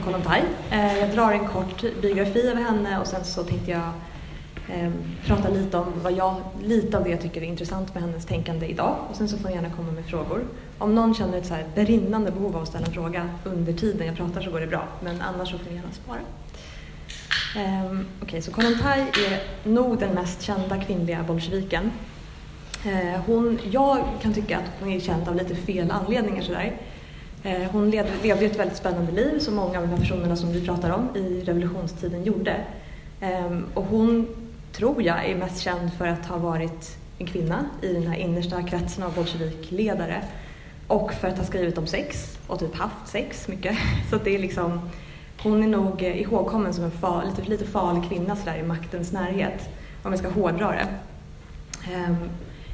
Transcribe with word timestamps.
från 0.00 0.14
om 0.14 0.22
Kollontaj. 0.22 0.42
Eh, 0.70 0.98
jag 0.98 1.10
drar 1.10 1.32
en 1.32 1.48
kort 1.48 1.84
biografi 2.02 2.40
över 2.40 2.62
henne 2.62 3.00
och 3.00 3.06
sen 3.06 3.24
så 3.24 3.42
tänkte 3.42 3.70
jag 3.70 3.92
ehm, 4.68 4.92
prata 5.26 5.48
lite 5.48 5.76
om 5.76 5.92
vad 6.02 6.12
jag, 6.12 6.36
lite 6.62 6.98
av 6.98 7.04
det 7.04 7.10
jag 7.10 7.20
tycker 7.20 7.42
är 7.42 7.46
intressant 7.46 7.94
med 7.94 8.02
hennes 8.02 8.26
tänkande 8.26 8.66
idag 8.66 8.96
och 9.10 9.16
sen 9.16 9.28
så 9.28 9.38
får 9.38 9.48
ni 9.48 9.54
gärna 9.54 9.70
komma 9.70 9.92
med 9.92 10.04
frågor. 10.04 10.44
Om 10.78 10.94
någon 10.94 11.14
känner 11.14 11.38
ett 11.38 11.46
så 11.46 11.54
här 11.54 11.64
brinnande 11.74 12.30
behov 12.30 12.56
av 12.56 12.62
att 12.62 12.68
ställa 12.68 12.86
en 12.86 12.92
fråga 12.92 13.28
under 13.44 13.72
tiden 13.72 14.06
jag 14.06 14.16
pratar 14.16 14.40
så 14.40 14.50
går 14.50 14.60
det 14.60 14.66
bra, 14.66 14.88
men 15.04 15.22
annars 15.22 15.50
så 15.50 15.58
får 15.58 15.70
ni 15.70 15.76
gärna 15.76 15.92
spara. 15.92 16.20
Ehm, 17.56 18.06
okej, 18.16 18.26
okay, 18.28 18.42
så 18.42 18.52
Kollontaj 18.52 19.00
är 19.00 19.40
nog 19.70 19.98
den 19.98 20.14
mest 20.14 20.42
kända 20.42 20.80
kvinnliga 20.80 21.22
bolsjeviken. 21.22 21.90
Eh, 22.84 23.20
hon, 23.26 23.58
jag 23.70 24.04
kan 24.22 24.34
tycka 24.34 24.58
att 24.58 24.70
hon 24.80 24.92
är 24.92 25.00
känd 25.00 25.28
av 25.28 25.36
lite 25.36 25.54
fel 25.54 25.90
anledningar 25.90 26.42
sådär. 26.42 26.76
Eh, 27.42 27.70
hon 27.72 27.90
levde 27.90 28.46
ett 28.46 28.58
väldigt 28.58 28.76
spännande 28.76 29.12
liv 29.12 29.38
som 29.38 29.54
många 29.54 29.78
av 29.78 29.84
de 29.84 29.90
här 29.90 29.98
personerna 29.98 30.36
som 30.36 30.52
vi 30.52 30.66
pratar 30.66 30.90
om 30.90 31.16
i 31.16 31.42
revolutionstiden 31.44 32.24
gjorde. 32.24 32.56
Ehm, 33.20 33.66
och 33.74 33.84
hon, 33.84 34.28
tror 34.72 35.02
jag, 35.02 35.28
är 35.28 35.36
mest 35.36 35.60
känd 35.60 35.92
för 35.92 36.06
att 36.06 36.26
ha 36.26 36.36
varit 36.36 36.96
en 37.18 37.26
kvinna 37.26 37.64
i 37.82 37.92
den 37.92 38.06
här 38.06 38.16
innersta 38.16 38.62
kretsen 38.62 39.04
av 39.04 39.14
bolsjevikledare 39.14 40.22
och 40.86 41.12
för 41.12 41.28
att 41.28 41.38
ha 41.38 41.44
skrivit 41.44 41.78
om 41.78 41.86
sex 41.86 42.38
och 42.46 42.58
typ 42.58 42.74
haft 42.74 43.08
sex 43.08 43.48
mycket. 43.48 43.76
Så 44.10 44.16
det 44.24 44.34
är 44.34 44.38
liksom 44.38 44.90
hon 45.42 45.62
är 45.62 45.68
nog 45.68 46.02
ihågkommen 46.02 46.74
som 46.74 46.84
en 46.84 46.90
far, 46.90 47.24
lite, 47.24 47.50
lite 47.50 47.64
farlig 47.64 48.08
kvinna 48.08 48.36
sådär 48.36 48.56
i 48.58 48.62
maktens 48.62 49.12
närhet, 49.12 49.68
om 50.02 50.12
jag 50.12 50.18
ska 50.18 50.28
hårdra 50.28 50.70
det. 50.70 50.86
Ehm, 51.92 52.16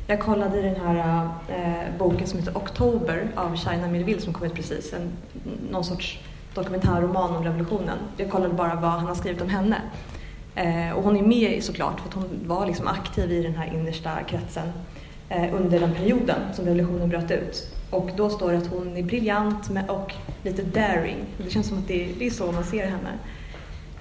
jag 0.07 0.21
kollade 0.21 0.59
i 0.59 0.63
den 0.63 0.77
här 0.77 1.25
uh, 1.25 1.99
boken 1.99 2.27
som 2.27 2.39
heter 2.39 2.57
Oktober 2.57 3.29
av 3.35 3.57
China 3.57 3.89
Millville 3.89 4.21
som 4.21 4.33
kom 4.33 4.47
ut 4.47 4.55
precis, 4.55 4.93
en, 4.93 5.13
någon 5.71 5.85
sorts 5.85 6.19
dokumentärroman 6.55 7.37
om 7.37 7.45
revolutionen. 7.45 7.99
Jag 8.17 8.31
kollade 8.31 8.55
bara 8.55 8.75
vad 8.75 8.91
han 8.91 9.07
har 9.07 9.15
skrivit 9.15 9.43
om 9.43 9.49
henne. 9.49 9.83
Eh, 10.57 10.97
och 10.97 11.03
hon 11.03 11.17
är 11.17 11.23
med 11.23 11.65
såklart 11.65 12.01
för 12.01 12.09
att 12.09 12.15
hon 12.15 12.41
var 12.47 12.67
liksom 12.67 12.87
aktiv 12.87 13.33
i 13.33 13.43
den 13.43 13.55
här 13.55 13.75
innersta 13.75 14.11
kretsen 14.29 14.73
eh, 15.29 15.55
under 15.55 15.81
den 15.81 15.95
perioden 15.95 16.41
som 16.55 16.65
revolutionen 16.65 17.09
bröt 17.09 17.31
ut. 17.31 17.77
Och 17.91 18.11
då 18.17 18.31
står 18.31 18.53
det 18.53 18.59
att 18.59 18.67
hon 18.67 18.97
är 18.97 19.03
briljant 19.03 19.71
och 19.89 20.13
lite 20.43 20.63
daring. 20.63 21.17
Det 21.45 21.51
känns 21.51 21.69
som 21.69 21.79
att 21.79 21.89
det 21.89 22.27
är, 22.27 22.31
så 22.31 22.53
man 22.53 22.65
ser 22.65 22.87
henne. 22.87 23.19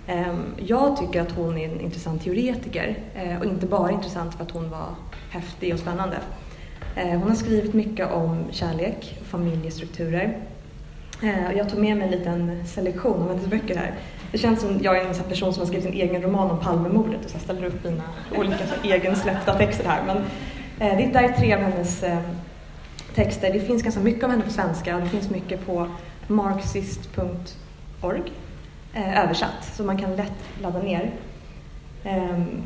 Ehm, 0.08 0.54
jag 0.58 0.98
tycker 0.98 1.22
att 1.22 1.32
hon 1.32 1.58
är 1.58 1.70
en 1.70 1.82
intressant 1.82 2.24
teoretiker 2.24 2.98
eh, 3.16 3.40
och 3.40 3.46
inte 3.46 3.66
bara 3.66 3.92
intressant 3.92 4.36
för 4.36 4.44
att 4.44 4.52
hon 4.52 4.70
var 4.70 4.88
häftig 5.30 5.74
och 5.74 5.80
spännande. 5.80 6.18
Eh, 6.96 7.10
hon 7.10 7.30
har 7.30 7.36
skrivit 7.36 7.74
mycket 7.74 8.12
om 8.12 8.44
kärlek 8.52 9.18
och 9.22 9.28
familjestrukturer. 9.28 10.38
Eh, 11.24 11.52
jag 11.58 11.70
tog 11.70 11.80
med 11.80 11.98
mig 11.98 12.06
en 12.06 12.12
liten 12.12 12.68
selektion 12.68 13.22
av 13.22 13.30
hennes 13.30 13.48
böcker 13.48 13.76
här. 13.76 13.94
Det 14.32 14.38
känns 14.38 14.62
som 14.62 14.80
jag 14.82 14.98
är 14.98 15.06
en 15.06 15.14
person 15.14 15.54
som 15.54 15.62
har 15.62 15.68
skrivit 15.68 15.86
en 15.86 15.94
egen 15.94 16.22
roman 16.22 16.52
om 16.52 16.60
Palmemordet 16.60 17.26
och 17.26 17.32
så 17.32 17.40
ställer 17.40 17.66
upp 17.66 17.84
mina 17.84 18.04
olika 18.38 18.64
egensläppta 18.84 19.54
texter 19.54 19.90
här. 19.90 20.04
Men 20.06 20.18
det 20.78 21.10
där 21.14 21.24
är 21.24 21.34
tre 21.34 21.54
av 21.54 21.60
hennes 21.60 22.04
ehm, 22.04 22.24
texter. 23.16 23.54
Det 23.54 23.60
finns 23.60 23.84
ganska 23.84 24.02
mycket 24.02 24.24
av 24.24 24.30
henne 24.30 24.44
på 24.44 24.50
svenska 24.50 24.96
och 24.96 25.02
det 25.02 25.10
finns 25.10 25.30
mycket 25.30 25.66
på 25.66 25.88
marxist.org 26.28 28.32
Eh, 28.96 29.24
översatt, 29.24 29.74
så 29.78 29.84
man 29.84 29.98
kan 29.98 30.16
lätt 30.16 30.62
ladda 30.62 30.82
ner. 30.82 31.12
Ehm, 32.04 32.64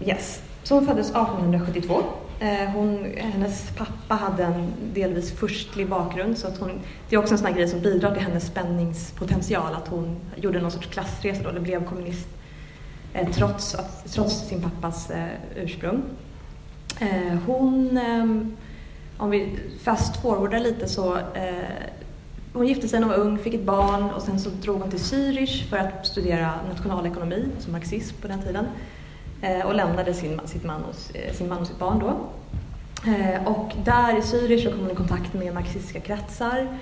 yes. 0.00 0.42
Så 0.62 0.74
hon 0.74 0.86
föddes 0.86 1.10
1872. 1.10 2.02
Eh, 2.40 2.70
hon, 2.74 3.06
hennes 3.16 3.70
pappa 3.76 4.14
hade 4.14 4.44
en 4.44 4.72
delvis 4.92 5.32
förstlig 5.32 5.88
bakgrund, 5.88 6.38
så 6.38 6.46
att 6.46 6.58
hon, 6.58 6.70
det 7.08 7.16
är 7.16 7.20
också 7.20 7.34
en 7.34 7.38
sån 7.38 7.54
grej 7.54 7.68
som 7.68 7.80
bidrar 7.80 8.14
till 8.14 8.22
hennes 8.22 8.46
spänningspotential, 8.46 9.74
att 9.74 9.88
hon 9.88 10.16
gjorde 10.36 10.60
någon 10.60 10.70
sorts 10.70 10.86
klassresa 10.86 11.42
då, 11.42 11.48
eller 11.48 11.60
blev 11.60 11.84
kommunist 11.84 12.28
eh, 13.14 13.28
trots, 13.30 13.74
att, 13.74 14.12
trots 14.12 14.48
sin 14.48 14.62
pappas 14.62 15.10
ursprung. 15.56 16.02
Hon 17.46 17.98
ehm, 17.98 18.56
om 19.16 19.30
vi 19.30 19.58
fast 19.82 20.22
forwardar 20.22 20.60
lite 20.60 20.88
så 20.88 21.18
hon 22.54 22.66
gifte 22.66 22.88
sig 22.88 23.00
när 23.00 23.06
hon 23.06 23.16
var 23.16 23.24
ung, 23.24 23.38
fick 23.38 23.54
ett 23.54 23.64
barn 23.64 24.10
och 24.10 24.22
sen 24.22 24.40
så 24.40 24.50
drog 24.50 24.80
hon 24.80 24.90
till 24.90 24.98
Zürich 24.98 25.68
för 25.70 25.76
att 25.76 26.06
studera 26.06 26.52
nationalekonomi, 26.68 27.46
alltså 27.54 27.70
marxism 27.70 28.16
på 28.20 28.28
den 28.28 28.42
tiden. 28.42 28.66
Eh, 29.42 29.66
och 29.66 29.74
lämnade 29.74 30.14
sin, 30.14 30.40
sitt 30.44 30.64
man 30.64 30.82
och, 30.84 31.16
eh, 31.16 31.32
sin 31.32 31.48
man 31.48 31.58
och 31.58 31.66
sitt 31.66 31.78
barn 31.78 31.98
då. 31.98 32.16
Eh, 33.10 33.46
och 33.46 33.72
där 33.84 34.18
i 34.18 34.20
Zürich 34.20 34.64
så 34.64 34.70
kom 34.70 34.80
hon 34.80 34.90
i 34.90 34.94
kontakt 34.94 35.34
med 35.34 35.54
marxistiska 35.54 36.00
kretsar. 36.00 36.78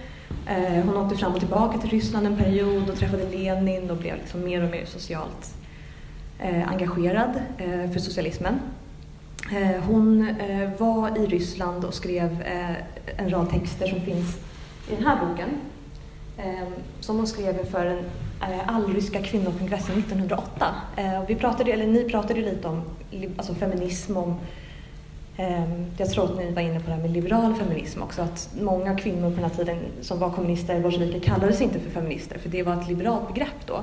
Eh, 0.47 0.85
hon 0.85 0.97
åkte 0.97 1.17
fram 1.17 1.33
och 1.33 1.41
tillbaka 1.41 1.79
till 1.79 1.91
Ryssland 1.91 2.27
en 2.27 2.37
period 2.37 2.91
och 2.91 2.97
träffade 2.97 3.29
Lenin 3.29 3.91
och 3.91 3.97
blev 3.97 4.17
liksom 4.17 4.45
mer 4.45 4.65
och 4.65 4.71
mer 4.71 4.85
socialt 4.85 5.55
eh, 6.39 6.69
engagerad 6.69 7.43
eh, 7.59 7.91
för 7.91 7.99
socialismen. 8.01 8.61
Eh, 9.53 9.83
hon 9.87 10.29
eh, 10.29 10.71
var 10.79 11.19
i 11.19 11.27
Ryssland 11.27 11.85
och 11.85 11.95
skrev 11.95 12.43
eh, 12.43 12.77
en 13.17 13.31
rad 13.31 13.51
texter 13.51 13.87
som 13.87 14.01
finns 14.01 14.39
i 14.93 14.95
den 14.97 15.07
här 15.07 15.27
boken. 15.27 15.49
Eh, 16.39 16.69
som 17.01 17.17
hon 17.17 17.27
skrev 17.27 17.59
inför 17.59 17.85
den 17.85 17.99
eh, 18.41 18.69
allryska 18.77 19.23
kvinnokongressen 19.23 19.99
1908. 19.99 20.75
Eh, 20.97 21.23
vi 21.29 21.35
pratade, 21.35 21.73
eller 21.73 21.87
ni 21.87 22.05
pratade 22.05 22.41
lite 22.41 22.69
om 22.69 22.83
alltså 23.37 23.55
feminism, 23.55 24.17
om 24.17 24.37
jag 25.99 26.11
tror 26.11 26.25
att 26.25 26.37
ni 26.37 26.53
var 26.53 26.63
inne 26.63 26.81
på 26.81 26.87
det 26.87 26.93
här 26.93 27.03
med 27.03 27.11
liberal 27.11 27.55
feminism 27.55 28.03
också, 28.03 28.23
att 28.23 28.51
många 28.61 28.97
kvinnor 28.97 29.31
på 29.31 29.35
den 29.41 29.45
här 29.45 29.57
tiden 29.57 29.79
som 30.01 30.19
var 30.19 30.31
kommunister, 30.31 30.81
bolsjeviker, 30.81 31.21
kallades 31.21 31.61
inte 31.61 31.81
för 31.81 31.91
feminister, 31.91 32.39
för 32.39 32.49
det 32.49 32.63
var 32.63 32.81
ett 32.81 32.89
liberalt 32.89 33.29
begrepp 33.35 33.67
då. 33.67 33.83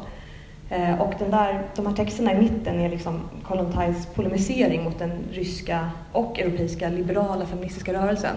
Eh, 0.70 1.02
och 1.02 1.14
den 1.20 1.32
där, 1.32 1.64
de 1.76 1.88
här 1.88 1.94
texterna 1.94 2.34
i 2.34 2.38
mitten 2.38 2.80
är 2.80 2.90
liksom 2.90 3.22
Kollontais 3.44 4.06
polemisering 4.06 4.84
mot 4.84 5.00
den 5.00 5.12
ryska 5.32 5.92
och 6.12 6.40
europeiska 6.40 6.90
liberala 6.90 7.46
feministiska 7.46 7.94
rörelsen. 7.94 8.36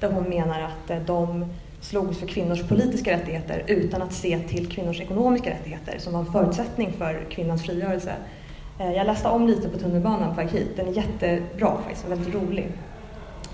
Där 0.00 0.12
hon 0.12 0.24
menar 0.28 0.60
att 0.60 0.90
eh, 0.90 0.98
de 1.06 1.44
slogs 1.82 2.18
för 2.18 2.26
kvinnors 2.26 2.62
politiska 2.62 3.12
rättigheter 3.12 3.64
utan 3.66 4.02
att 4.02 4.12
se 4.12 4.38
till 4.38 4.68
kvinnors 4.68 5.00
ekonomiska 5.00 5.50
rättigheter 5.50 5.98
som 5.98 6.12
var 6.12 6.20
en 6.20 6.32
förutsättning 6.32 6.92
för 6.92 7.26
kvinnans 7.30 7.62
frigörelse. 7.62 8.12
Eh, 8.78 8.92
jag 8.92 9.06
läste 9.06 9.28
om 9.28 9.46
lite 9.46 9.68
på 9.68 9.78
tunnelbanan 9.78 10.30
på 10.30 10.36
väg 10.36 10.48
hit. 10.50 10.76
Den 10.76 10.88
är 10.88 10.92
jättebra 10.92 11.78
faktiskt, 11.84 12.08
väldigt 12.08 12.34
rolig. 12.34 12.68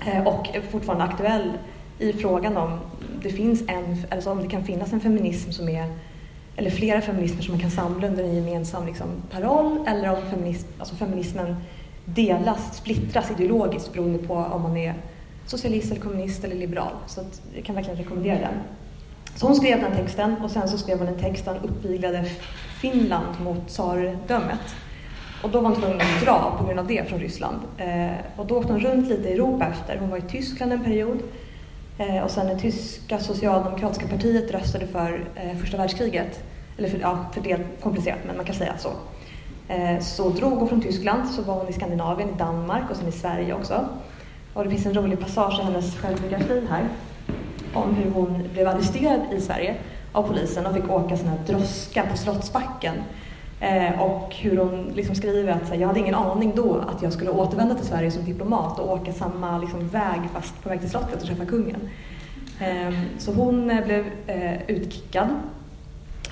Eh, 0.06 0.26
och 0.26 0.48
fortfarande 0.70 1.04
aktuell 1.04 1.52
i 1.98 2.12
frågan 2.12 2.56
om 2.56 2.78
det, 3.22 3.30
finns 3.30 3.62
en, 3.68 3.96
alltså 4.10 4.30
om 4.30 4.42
det 4.42 4.48
kan 4.48 4.64
finnas 4.64 4.92
en 4.92 5.00
feminism 5.00 5.50
som 5.50 5.68
är 5.68 5.86
eller 6.56 6.70
flera 6.70 7.00
feminismer 7.00 7.42
som 7.42 7.52
man 7.52 7.60
kan 7.60 7.70
samla 7.70 8.06
under 8.06 8.24
en 8.24 8.34
gemensam 8.34 8.86
liksom, 8.86 9.06
paroll 9.30 9.84
eller 9.86 10.10
om 10.10 10.30
feminism, 10.30 10.68
alltså 10.78 10.94
feminismen 10.94 11.56
delas, 12.04 12.76
splittras 12.76 13.30
ideologiskt 13.30 13.92
beroende 13.92 14.18
på 14.18 14.34
om 14.34 14.62
man 14.62 14.76
är 14.76 14.94
socialist, 15.50 15.90
eller 15.90 16.00
kommunist 16.00 16.44
eller 16.44 16.56
liberal. 16.56 16.92
Så 17.06 17.20
att 17.20 17.42
jag 17.54 17.64
kan 17.64 17.74
verkligen 17.74 17.98
rekommendera 17.98 18.38
den. 18.38 18.54
Så 19.36 19.46
hon 19.46 19.56
skrev 19.56 19.80
den 19.80 19.96
texten 19.96 20.34
och 20.44 20.50
sen 20.50 20.68
så 20.68 20.78
skrev 20.78 20.98
hon 20.98 21.08
en 21.08 21.18
text 21.18 21.44
där 21.44 21.58
hon 21.60 21.70
uppviglade 21.70 22.24
Finland 22.80 23.40
mot 23.40 23.68
tsardömet. 23.68 24.74
Och 25.42 25.50
då 25.50 25.60
var 25.60 25.70
hon 25.70 25.80
tvungen 25.80 26.00
att 26.00 26.24
dra 26.24 26.54
på 26.58 26.64
grund 26.64 26.78
av 26.78 26.86
det 26.86 27.08
från 27.08 27.18
Ryssland. 27.18 27.56
Eh, 27.76 28.10
och 28.36 28.46
då 28.46 28.58
åkte 28.58 28.72
hon 28.72 28.80
runt 28.80 29.08
lite 29.08 29.28
i 29.28 29.32
Europa 29.32 29.66
efter. 29.66 29.98
Hon 29.98 30.10
var 30.10 30.18
i 30.18 30.22
Tyskland 30.22 30.72
en 30.72 30.84
period. 30.84 31.18
Eh, 31.98 32.22
och 32.24 32.30
sen 32.30 32.46
när 32.46 32.58
tyska 32.58 33.18
socialdemokratiska 33.18 34.08
partiet 34.08 34.50
röstade 34.50 34.86
för 34.86 35.28
eh, 35.34 35.56
första 35.56 35.76
världskriget 35.76 36.44
eller 36.78 36.88
för, 36.88 36.98
ja, 36.98 37.26
för 37.32 37.40
det 37.40 37.52
är 37.52 37.66
komplicerat 37.82 38.18
men 38.26 38.36
man 38.36 38.44
kan 38.44 38.54
säga 38.54 38.74
så. 38.78 38.90
Eh, 39.68 40.00
så 40.00 40.28
drog 40.28 40.52
hon 40.52 40.68
från 40.68 40.80
Tyskland, 40.80 41.28
så 41.28 41.42
var 41.42 41.54
hon 41.54 41.68
i 41.68 41.72
Skandinavien, 41.72 42.28
i 42.28 42.38
Danmark 42.38 42.90
och 42.90 42.96
sen 42.96 43.08
i 43.08 43.12
Sverige 43.12 43.54
också. 43.54 43.88
Och 44.54 44.64
det 44.64 44.70
finns 44.70 44.86
en 44.86 44.94
rolig 44.94 45.20
passage 45.20 45.60
i 45.60 45.62
hennes 45.62 45.96
självbiografi 45.96 46.62
här 46.70 46.88
om 47.74 47.94
hur 47.94 48.10
hon 48.10 48.42
blev 48.52 48.68
arresterad 48.68 49.20
i 49.32 49.40
Sverige 49.40 49.76
av 50.12 50.22
polisen 50.22 50.66
och 50.66 50.74
fick 50.74 50.90
åka 50.90 51.16
sån 51.16 51.28
här 51.28 51.38
droska 51.46 52.06
på 52.10 52.16
Slottsbacken. 52.16 52.94
Eh, 53.60 54.00
och 54.00 54.34
hur 54.34 54.56
hon 54.56 54.92
liksom 54.94 55.14
skriver 55.14 55.52
att 55.52 55.68
här, 55.68 55.76
jag 55.76 55.88
hade 55.88 56.00
ingen 56.00 56.14
aning 56.14 56.52
då 56.56 56.76
att 56.76 57.02
jag 57.02 57.12
skulle 57.12 57.30
återvända 57.30 57.74
till 57.74 57.86
Sverige 57.86 58.10
som 58.10 58.24
diplomat 58.24 58.78
och 58.78 58.92
åka 58.92 59.12
samma 59.12 59.58
liksom, 59.58 59.88
väg 59.88 60.20
fast 60.32 60.62
på 60.62 60.68
väg 60.68 60.80
till 60.80 60.90
slottet 60.90 61.22
och 61.22 61.28
träffa 61.28 61.44
kungen. 61.44 61.80
Eh, 62.60 62.94
så 63.18 63.32
hon 63.32 63.70
eh, 63.70 63.84
blev 63.84 64.04
eh, 64.26 64.62
utkickad 64.66 65.28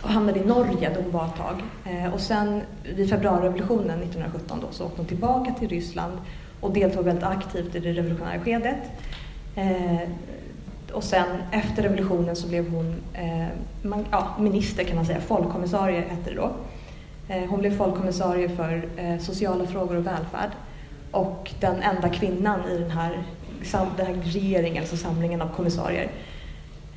och 0.03 0.11
hamnade 0.11 0.41
i 0.41 0.45
Norge 0.45 0.89
där 0.89 1.03
hon 1.03 1.13
var 1.13 1.27
ett 1.27 1.37
tag. 1.37 1.63
Eh, 1.85 2.15
och 2.15 2.21
sen 2.21 2.63
vid 2.97 3.11
februarirevolutionen 3.11 4.03
1917 4.03 4.59
då, 4.61 4.67
så 4.71 4.85
åkte 4.85 4.97
hon 4.97 5.07
tillbaka 5.07 5.53
till 5.53 5.69
Ryssland 5.69 6.19
och 6.67 6.73
deltog 6.73 7.05
väldigt 7.05 7.25
aktivt 7.25 7.75
i 7.75 7.79
det 7.79 7.93
revolutionära 7.93 8.41
skedet. 8.41 8.79
Eh, 9.55 10.09
och 10.93 11.05
sen 11.05 11.29
efter 11.53 11.83
revolutionen 11.83 12.37
så 12.37 12.49
blev 12.49 12.71
hon 12.71 12.95
eh, 13.15 13.47
man, 13.83 14.07
ja, 14.11 14.37
minister 14.39 14.85
kan 14.85 14.97
man 14.97 15.07
säga, 15.07 15.21
folkkommissarie 15.21 16.01
hette 16.01 16.31
det 16.31 16.37
då. 16.37 16.51
Eh, 17.29 17.45
hon 17.49 17.61
blev 17.61 17.77
folkkommissarie 17.77 18.49
för 18.49 18.89
eh, 18.97 19.19
sociala 19.19 19.67
frågor 19.67 19.97
och 19.97 20.07
välfärd 20.07 20.51
och 21.11 21.53
den 21.61 21.83
enda 21.83 22.09
kvinnan 22.09 22.61
i 22.71 22.79
den 22.79 22.91
här, 22.91 23.23
den 23.97 24.07
här 24.07 24.15
regeringen, 24.25 24.83
alltså 24.83 24.97
samlingen 24.97 25.43
av 25.43 25.49
kommissarier. 25.57 26.09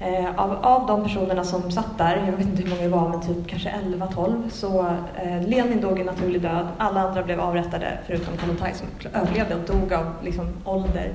Eh, 0.02 0.36
av, 0.36 0.66
av 0.66 0.88
de 0.88 1.04
personerna 1.04 1.44
som 1.44 1.72
satt 1.72 1.98
där, 1.98 2.24
jag 2.26 2.38
vet 2.38 2.46
inte 2.46 2.64
hur 2.64 2.70
många 2.70 2.82
det 2.82 2.90
var, 2.90 3.10
men 3.10 3.22
typ 3.22 3.48
kanske 3.48 3.70
11-12, 3.70 4.50
så 4.50 4.88
eh, 5.24 5.48
Lenin 5.48 5.82
dog 5.82 6.00
en 6.00 6.06
naturlig 6.06 6.42
död. 6.42 6.68
Alla 6.78 7.02
andra 7.02 7.24
blev 7.24 7.40
avrättade 7.40 8.00
förutom 8.08 8.38
Kollontaj 8.38 8.74
som 8.74 8.88
överlevde 9.14 9.56
och 9.56 9.62
dog 9.62 9.94
av 9.94 10.14
liksom, 10.24 10.48
ålder 10.66 11.14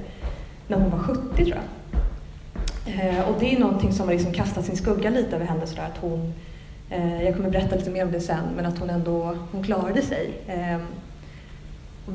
när 0.68 0.80
hon 0.80 0.90
var 0.90 0.98
70 0.98 1.44
tror 1.44 1.48
jag. 1.48 1.64
Eh, 2.86 3.28
och 3.28 3.40
det 3.40 3.54
är 3.54 3.58
någonting 3.58 3.92
som 3.92 4.06
har 4.06 4.14
liksom 4.14 4.32
kastat 4.32 4.64
sin 4.64 4.76
skugga 4.76 5.10
lite 5.10 5.36
över 5.36 5.46
henne 5.46 5.66
sådär 5.66 5.90
att 5.94 5.98
hon, 6.00 6.34
eh, 6.90 7.22
jag 7.22 7.36
kommer 7.36 7.50
berätta 7.50 7.76
lite 7.76 7.90
mer 7.90 8.04
om 8.04 8.12
det 8.12 8.20
sen, 8.20 8.44
men 8.56 8.66
att 8.66 8.78
hon 8.78 8.90
ändå 8.90 9.36
hon 9.52 9.62
klarade 9.62 10.02
sig. 10.02 10.30
Eh, 10.46 10.78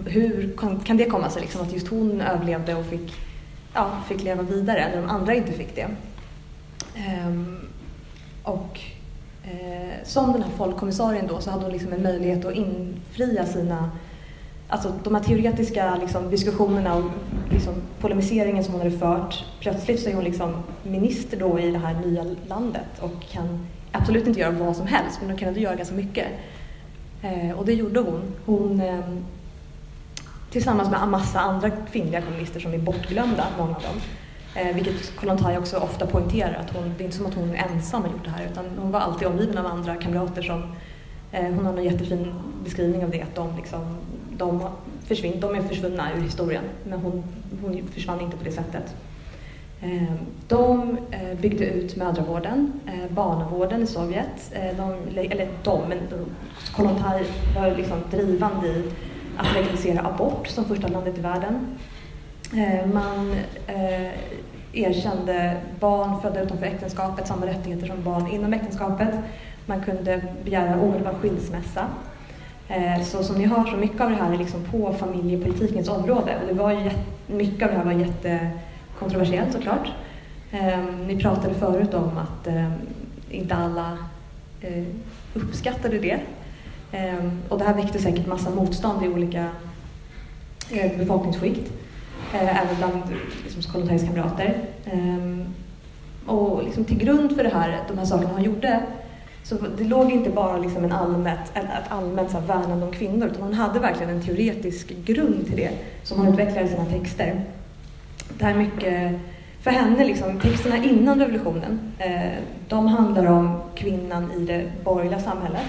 hur 0.06 0.58
kan, 0.58 0.80
kan, 0.80 0.98
det 0.98 1.06
komma 1.06 1.30
sig 1.30 1.42
liksom, 1.42 1.62
att 1.62 1.74
just 1.74 1.88
hon 1.88 2.22
överlevde 2.22 2.76
och 2.76 2.86
fick, 2.86 3.14
ja, 3.74 3.92
fick 4.08 4.24
leva 4.24 4.44
vidare 4.44 4.88
när 4.96 5.02
de 5.02 5.10
andra 5.10 5.34
inte 5.34 5.52
fick 5.52 5.76
det? 5.76 5.88
Ehm, 7.08 7.58
och 8.44 8.80
eh, 9.44 10.04
som 10.04 10.34
den 10.34 10.44
här 10.44 10.52
folkkommissarien 10.58 11.28
då 11.28 11.42
så 11.42 11.52
hade 11.52 11.64
hon 11.64 11.72
liksom 11.72 11.94
en 11.94 12.04
möjlighet 12.04 12.46
att 12.46 12.54
infria 12.56 13.46
sina 13.46 13.92
Alltså 14.72 14.94
de 15.04 15.16
här 15.16 15.24
teoretiska 15.24 15.96
liksom, 15.96 16.30
diskussionerna 16.30 16.96
och 16.96 17.04
liksom, 17.52 17.74
polemiseringen 18.00 18.64
som 18.64 18.74
hon 18.74 18.82
hade 18.82 18.98
fört. 18.98 19.46
Plötsligt 19.60 20.00
så 20.00 20.10
är 20.10 20.14
hon 20.14 20.24
liksom 20.24 20.64
minister 20.84 21.40
då 21.40 21.60
i 21.60 21.72
det 21.72 21.78
här 21.78 21.94
nya 21.94 22.26
landet 22.48 23.00
och 23.00 23.30
kan 23.32 23.68
absolut 23.92 24.28
inte 24.28 24.40
göra 24.40 24.52
vad 24.52 24.76
som 24.76 24.88
helst 24.88 25.18
men 25.22 25.30
hon 25.30 25.40
kan 25.40 25.48
ändå 25.48 25.60
göra 25.60 25.76
ganska 25.76 25.96
mycket. 25.96 26.28
Eh, 27.22 27.52
och 27.52 27.66
det 27.66 27.74
gjorde 27.74 28.00
hon. 28.00 28.22
Hon 28.46 28.82
eh, 28.82 29.00
tillsammans 30.52 30.90
med 30.90 31.02
en 31.02 31.10
massa 31.10 31.40
andra 31.40 31.70
kvinnliga 31.70 32.22
kommunister 32.22 32.60
som 32.60 32.74
är 32.74 32.78
bortglömda, 32.78 33.48
många 33.58 33.76
av 33.76 33.82
dem, 33.82 34.02
Eh, 34.56 34.76
vilket 34.76 35.16
Kollontaj 35.16 35.58
också 35.58 35.78
ofta 35.78 36.08
poängterar, 36.08 36.54
att 36.54 36.76
hon, 36.76 36.94
det 36.98 37.04
är 37.04 37.06
inte 37.06 37.18
som 37.18 37.26
att 37.26 37.34
hon 37.34 37.56
ensam 37.56 38.02
har 38.02 38.10
gjort 38.10 38.26
det 38.26 38.30
här 38.30 38.48
utan 38.52 38.66
hon 38.78 38.92
var 38.92 39.00
alltid 39.00 39.28
omgiven 39.28 39.58
av 39.58 39.66
andra 39.66 39.96
kamrater 39.96 40.42
som 40.42 40.64
eh, 41.32 41.46
hon 41.46 41.66
har 41.66 41.78
en 41.78 41.84
jättefin 41.84 42.34
beskrivning 42.64 43.04
av 43.04 43.10
det, 43.12 43.22
att 43.22 43.36
de, 43.36 43.56
liksom, 43.58 43.98
de, 44.32 44.64
försvinn, 45.08 45.40
de 45.40 45.56
är 45.56 45.62
försvunna 45.62 46.14
ur 46.18 46.22
historien 46.22 46.64
men 46.84 47.00
hon, 47.00 47.24
hon 47.62 47.88
försvann 47.94 48.22
inte 48.22 48.38
på 48.38 48.44
det 48.44 48.52
sättet. 48.52 48.96
Eh, 49.82 50.14
de 50.48 50.98
eh, 51.12 51.40
byggde 51.42 51.66
ut 51.66 51.96
mödravården, 51.96 52.82
eh, 52.88 53.12
barnavården 53.16 53.84
i 53.84 53.88
Sovjet, 53.88 54.52
eh, 54.52 54.78
de, 54.78 55.18
eller 55.32 55.48
de, 55.64 55.82
men 55.90 55.98
Kollontaj 56.76 57.26
var 57.56 57.76
liksom 57.78 57.98
drivande 58.12 58.68
i 58.68 58.84
att 59.38 59.54
legalisera 59.54 60.08
abort 60.08 60.48
som 60.48 60.66
första 60.66 60.88
landet 60.88 61.18
i 61.18 61.22
världen. 61.22 61.78
Eh, 62.54 62.88
man 62.94 63.32
eh, 63.68 64.12
erkände 64.74 65.58
barn 65.80 66.22
födda 66.22 66.42
utanför 66.42 66.66
äktenskapet 66.66 67.28
samma 67.28 67.46
rättigheter 67.46 67.88
som 67.88 68.04
barn 68.04 68.28
inom 68.28 68.54
äktenskapet. 68.54 69.10
Man 69.66 69.84
kunde 69.84 70.22
begära 70.44 70.82
omedelbar 70.82 71.14
skilsmässa. 71.14 71.88
Eh, 72.68 73.04
så 73.04 73.24
som 73.24 73.36
ni 73.36 73.46
hör 73.46 73.66
så 73.66 73.78
mycket 73.78 74.02
av 74.02 74.10
det 74.10 74.16
här 74.16 74.34
är 74.34 74.38
liksom 74.38 74.64
på 74.64 74.94
familjepolitikens 74.94 75.90
område 75.90 76.38
och 76.42 76.48
det 76.48 76.54
var 76.54 76.72
ju 76.72 76.92
mycket 77.28 77.64
av 77.64 77.70
det 77.70 77.78
här 77.78 77.86
var 77.86 77.92
jättekontroversiellt 77.92 79.54
såklart. 79.54 79.92
Eh, 80.52 80.80
ni 81.08 81.18
pratade 81.18 81.54
förut 81.54 81.94
om 81.94 82.18
att 82.18 82.48
eh, 82.48 82.72
inte 83.30 83.56
alla 83.56 83.98
uppskattade 85.34 85.98
det. 86.00 86.20
Och 87.50 87.58
det 87.58 87.64
här 87.64 87.74
väckte 87.74 88.00
säkert 88.00 88.28
massa 88.28 88.50
motstånd 88.50 89.06
i 89.06 89.08
olika 89.08 89.50
befolkningsskikt 90.98 91.72
eh, 91.72 91.89
Eh, 92.34 92.64
även 92.64 92.76
bland 92.78 93.04
liksom, 93.44 93.72
Kollontajs 93.72 94.04
kamrater. 94.04 94.58
Ehm, 94.86 95.46
och 96.26 96.64
liksom, 96.64 96.86
till 96.86 96.98
grund 96.98 97.36
för 97.36 97.44
det 97.44 97.50
här, 97.50 97.84
de 97.88 97.98
här 97.98 98.06
sakerna 98.06 98.34
han 98.34 98.44
gjorde 98.44 98.82
så 99.44 99.56
det 99.78 99.84
låg 99.84 100.12
inte 100.12 100.30
bara 100.30 100.58
liksom 100.58 100.84
en 100.84 100.92
allmänt, 100.92 101.52
ett 101.54 101.92
allmänt 101.92 102.32
så 102.32 102.40
värnande 102.40 102.86
om 102.86 102.92
kvinnor 102.92 103.28
utan 103.28 103.42
han 103.42 103.54
hade 103.54 103.80
verkligen 103.80 104.10
en 104.10 104.22
teoretisk 104.22 104.94
grund 105.06 105.46
till 105.48 105.56
det 105.56 105.72
som 106.04 106.20
han 106.20 106.34
utvecklade 106.34 106.68
i 106.68 106.70
sina 106.70 106.86
texter. 106.86 107.42
Det 108.38 108.46
här 108.46 108.54
mycket, 108.54 109.20
för 109.62 109.72
henne, 109.72 110.06
liksom, 110.06 110.40
texterna 110.40 110.78
innan 110.84 111.20
revolutionen, 111.20 111.80
eh, 111.98 112.38
de 112.68 112.88
handlar 112.88 113.26
om 113.26 113.62
kvinnan 113.76 114.32
i 114.32 114.46
det 114.46 114.72
borgerliga 114.84 115.20
samhället. 115.20 115.68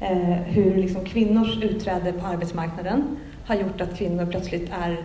Eh, 0.00 0.42
hur 0.46 0.76
liksom, 0.76 1.04
kvinnors 1.04 1.62
utträde 1.62 2.12
på 2.12 2.26
arbetsmarknaden 2.26 3.16
har 3.44 3.54
gjort 3.54 3.80
att 3.80 3.98
kvinnor 3.98 4.26
plötsligt 4.26 4.70
är 4.82 4.96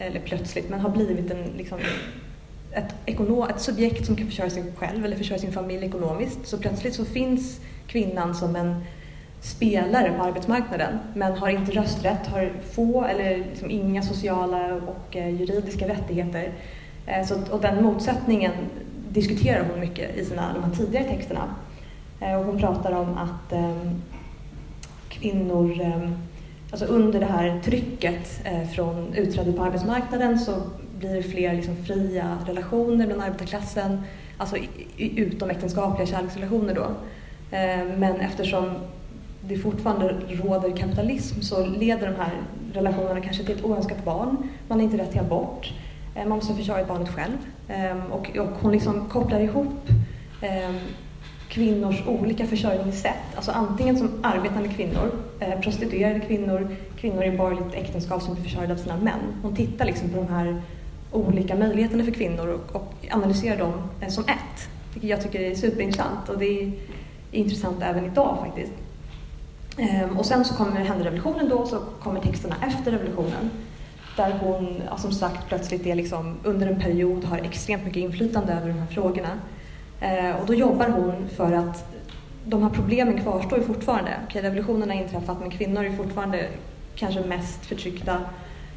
eller 0.00 0.20
plötsligt, 0.20 0.70
men 0.70 0.80
har 0.80 0.90
blivit 0.90 1.30
en, 1.30 1.44
liksom, 1.56 1.78
ett, 2.72 2.94
ekonom, 3.06 3.48
ett 3.48 3.60
subjekt 3.60 4.06
som 4.06 4.16
kan 4.16 4.26
försörja 4.26 4.50
sig 4.50 4.72
själv 4.76 5.04
eller 5.04 5.16
försörja 5.16 5.38
sin 5.38 5.52
familj 5.52 5.86
ekonomiskt. 5.86 6.46
Så 6.46 6.58
plötsligt 6.58 6.94
så 6.94 7.04
finns 7.04 7.60
kvinnan 7.86 8.34
som 8.34 8.56
en 8.56 8.84
spelare 9.40 10.12
på 10.12 10.22
arbetsmarknaden 10.22 10.98
men 11.14 11.38
har 11.38 11.48
inte 11.48 11.72
rösträtt, 11.72 12.26
har 12.26 12.52
få 12.72 13.04
eller 13.04 13.36
liksom 13.36 13.70
inga 13.70 14.02
sociala 14.02 14.74
och 14.74 15.16
eh, 15.16 15.40
juridiska 15.40 15.88
rättigheter. 15.88 16.52
Eh, 17.06 17.26
så, 17.26 17.34
och 17.50 17.60
den 17.60 17.84
motsättningen 17.84 18.52
diskuterar 19.08 19.64
hon 19.70 19.80
mycket 19.80 20.16
i 20.16 20.24
sina, 20.24 20.52
de 20.54 20.64
här 20.64 20.70
tidigare 20.70 21.04
texterna. 21.04 21.54
Eh, 22.20 22.34
och 22.34 22.44
hon 22.44 22.58
pratar 22.58 22.92
om 22.92 23.18
att 23.18 23.52
eh, 23.52 23.92
kvinnor 25.08 25.80
eh, 25.80 26.10
alltså 26.70 26.86
under 26.86 27.20
det 27.20 27.26
här 27.26 27.60
trycket 27.64 28.40
eh, 28.44 28.68
från 28.68 29.14
utträde 29.14 29.52
på 29.52 29.62
arbetsmarknaden 29.62 30.38
så 30.38 30.52
blir 30.98 31.14
det 31.14 31.22
fler 31.22 31.54
liksom 31.54 31.76
fria 31.76 32.38
relationer 32.46 33.06
bland 33.06 33.22
arbetarklassen, 33.22 34.02
alltså 34.38 34.56
utomäktenskapliga 34.98 36.06
kärleksrelationer 36.06 36.74
då. 36.74 36.86
Eh, 37.56 37.98
men 37.98 38.16
eftersom 38.20 38.74
det 39.40 39.58
fortfarande 39.58 40.14
råder 40.28 40.76
kapitalism 40.76 41.40
så 41.40 41.66
leder 41.66 42.06
de 42.06 42.16
här 42.16 42.32
relationerna 42.72 43.20
kanske 43.20 43.44
till 43.44 43.56
ett 43.56 43.64
oönskat 43.64 44.04
barn. 44.04 44.36
Man 44.68 44.78
har 44.78 44.84
inte 44.84 44.98
rätt 44.98 45.10
till 45.10 45.20
abort. 45.20 45.72
Eh, 46.14 46.26
man 46.26 46.36
måste 46.38 46.54
försörja 46.54 46.84
barnet 46.84 47.08
själv. 47.08 47.36
Och, 48.10 48.38
och 48.38 48.60
hon 48.60 48.72
liksom 48.72 49.08
kopplar 49.08 49.40
ihop 49.40 49.88
kvinnors 51.48 52.06
olika 52.06 52.46
försörjningssätt. 52.46 53.36
Alltså 53.36 53.50
antingen 53.50 53.98
som 53.98 54.10
arbetande 54.22 54.68
kvinnor, 54.68 55.10
Eh, 55.40 55.60
prostituerade 55.60 56.20
kvinnor, 56.20 56.76
kvinnor 56.96 57.24
i 57.24 57.36
borgerligt 57.36 57.74
äktenskap 57.74 58.22
som 58.22 58.34
blir 58.34 58.44
försörjda 58.44 58.72
av 58.72 58.78
sina 58.78 58.96
män. 58.96 59.20
Hon 59.42 59.56
tittar 59.56 59.84
liksom 59.84 60.08
på 60.08 60.16
de 60.16 60.28
här 60.28 60.62
olika 61.12 61.56
möjligheterna 61.56 62.04
för 62.04 62.12
kvinnor 62.12 62.48
och, 62.48 62.76
och 62.76 62.94
analyserar 63.10 63.58
dem 63.58 63.72
eh, 64.00 64.08
som 64.08 64.24
ett. 64.24 64.68
Vilket 64.92 65.10
jag 65.10 65.22
tycker 65.22 65.40
är 65.40 65.54
superintressant 65.54 66.28
och 66.28 66.38
det 66.38 66.62
är 66.62 66.72
intressant 67.30 67.82
även 67.82 68.04
idag 68.04 68.38
faktiskt. 68.40 68.72
Ehm, 69.76 70.18
och 70.18 70.26
sen 70.26 70.44
så 70.44 70.54
kommer 70.54 70.80
händer 70.80 71.04
revolutionen 71.04 71.48
då, 71.48 71.66
så 71.66 71.80
kommer 72.02 72.20
texterna 72.20 72.56
efter 72.66 72.92
revolutionen. 72.92 73.50
Där 74.16 74.38
hon, 74.40 74.82
ja, 74.90 74.96
som 74.96 75.12
sagt, 75.12 75.48
plötsligt 75.48 75.86
är 75.86 75.94
liksom, 75.94 76.36
under 76.44 76.66
en 76.66 76.80
period 76.80 77.24
har 77.24 77.38
extremt 77.38 77.84
mycket 77.84 78.02
inflytande 78.02 78.52
över 78.52 78.68
de 78.68 78.78
här 78.78 78.86
frågorna. 78.86 79.40
Ehm, 80.00 80.36
och 80.36 80.46
då 80.46 80.54
jobbar 80.54 80.88
hon 80.88 81.28
för 81.28 81.52
att 81.52 81.84
de 82.50 82.62
här 82.62 82.70
problemen 82.70 83.22
kvarstår 83.22 83.58
ju 83.58 83.64
fortfarande. 83.64 84.10
Okej, 84.24 84.42
revolutionen 84.42 84.90
har 84.90 84.96
inträffat 84.96 85.40
men 85.40 85.50
kvinnor 85.50 85.84
är 85.84 85.90
fortfarande 85.90 86.48
kanske 86.94 87.20
mest 87.20 87.66
förtryckta, 87.66 88.20